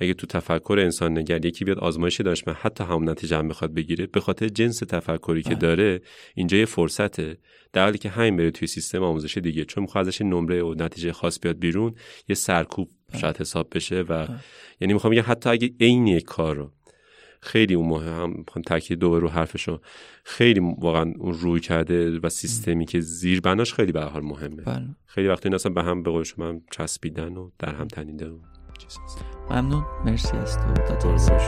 اگه 0.00 0.14
تو 0.14 0.26
تفکر 0.26 0.78
انسان 0.80 1.18
نگر 1.18 1.44
یکی 1.44 1.64
بیاد 1.64 1.78
آزمایشی 1.78 2.22
داشت 2.22 2.48
من 2.48 2.54
حتی 2.54 2.84
همون 2.84 3.08
نتیجه 3.08 3.36
هم 3.36 3.48
بخواد 3.48 3.74
بگیره 3.74 4.06
به 4.06 4.20
خاطر 4.20 4.48
جنس 4.48 4.78
تفکری 4.78 5.42
که 5.42 5.48
بله. 5.48 5.58
داره 5.58 6.00
اینجا 6.34 6.56
یه 6.56 6.64
فرصته 6.64 7.38
در 7.72 7.82
حالی 7.82 7.98
که 7.98 8.08
همین 8.08 8.36
بره 8.36 8.50
توی 8.50 8.68
سیستم 8.68 9.02
آموزش 9.02 9.38
دیگه 9.38 9.64
چون 9.64 9.82
می‌خواد 9.82 10.06
ازش 10.06 10.22
نمره 10.22 10.62
و 10.62 10.74
نتیجه 10.78 11.12
خاص 11.12 11.38
بیاد 11.42 11.58
بیرون 11.58 11.94
یه 12.28 12.34
سرکوب 12.34 12.90
بله. 13.08 13.20
شاید 13.20 13.36
حساب 13.36 13.68
بشه 13.74 14.00
و 14.00 14.04
بله. 14.04 14.38
یعنی 14.80 14.92
می‌خوام 14.92 15.12
بگم 15.12 15.24
حتی 15.26 15.50
اگه 15.50 15.70
عین 15.80 16.06
یک 16.06 16.24
کار 16.24 16.56
رو 16.56 16.72
خیلی 17.40 17.74
اون 17.74 17.88
مهم 17.88 18.30
می‌خوام 18.30 18.62
تاکید 18.66 18.98
دو 18.98 19.20
رو 19.20 19.28
حرفشو 19.28 19.80
خیلی 20.24 20.60
واقعا 20.78 21.12
اون 21.18 21.34
روی 21.34 21.60
کرده 21.60 22.18
و 22.18 22.28
سیستمی 22.28 22.86
که 22.86 23.00
زیر 23.00 23.40
بناش 23.40 23.74
خیلی 23.74 23.92
به 23.92 24.00
حال 24.00 24.22
مهمه 24.22 24.62
بله. 24.62 24.84
خیلی 25.06 25.28
وقتی 25.28 25.48
این 25.48 25.74
به 25.74 25.82
هم 25.82 26.02
به 26.02 26.10
قول 26.10 26.24
شما 26.24 26.60
چسبیدن 26.70 27.36
و 27.36 27.50
در 27.58 27.74
هم 27.74 27.88
تنیده 27.88 28.28
و 28.28 28.38
خب، 28.86 29.52
ممنون. 29.52 29.84
مرسی 30.04 30.36
از 30.36 30.58
تو. 30.58 30.72
تا 30.72 30.94
توضیح 30.94 31.38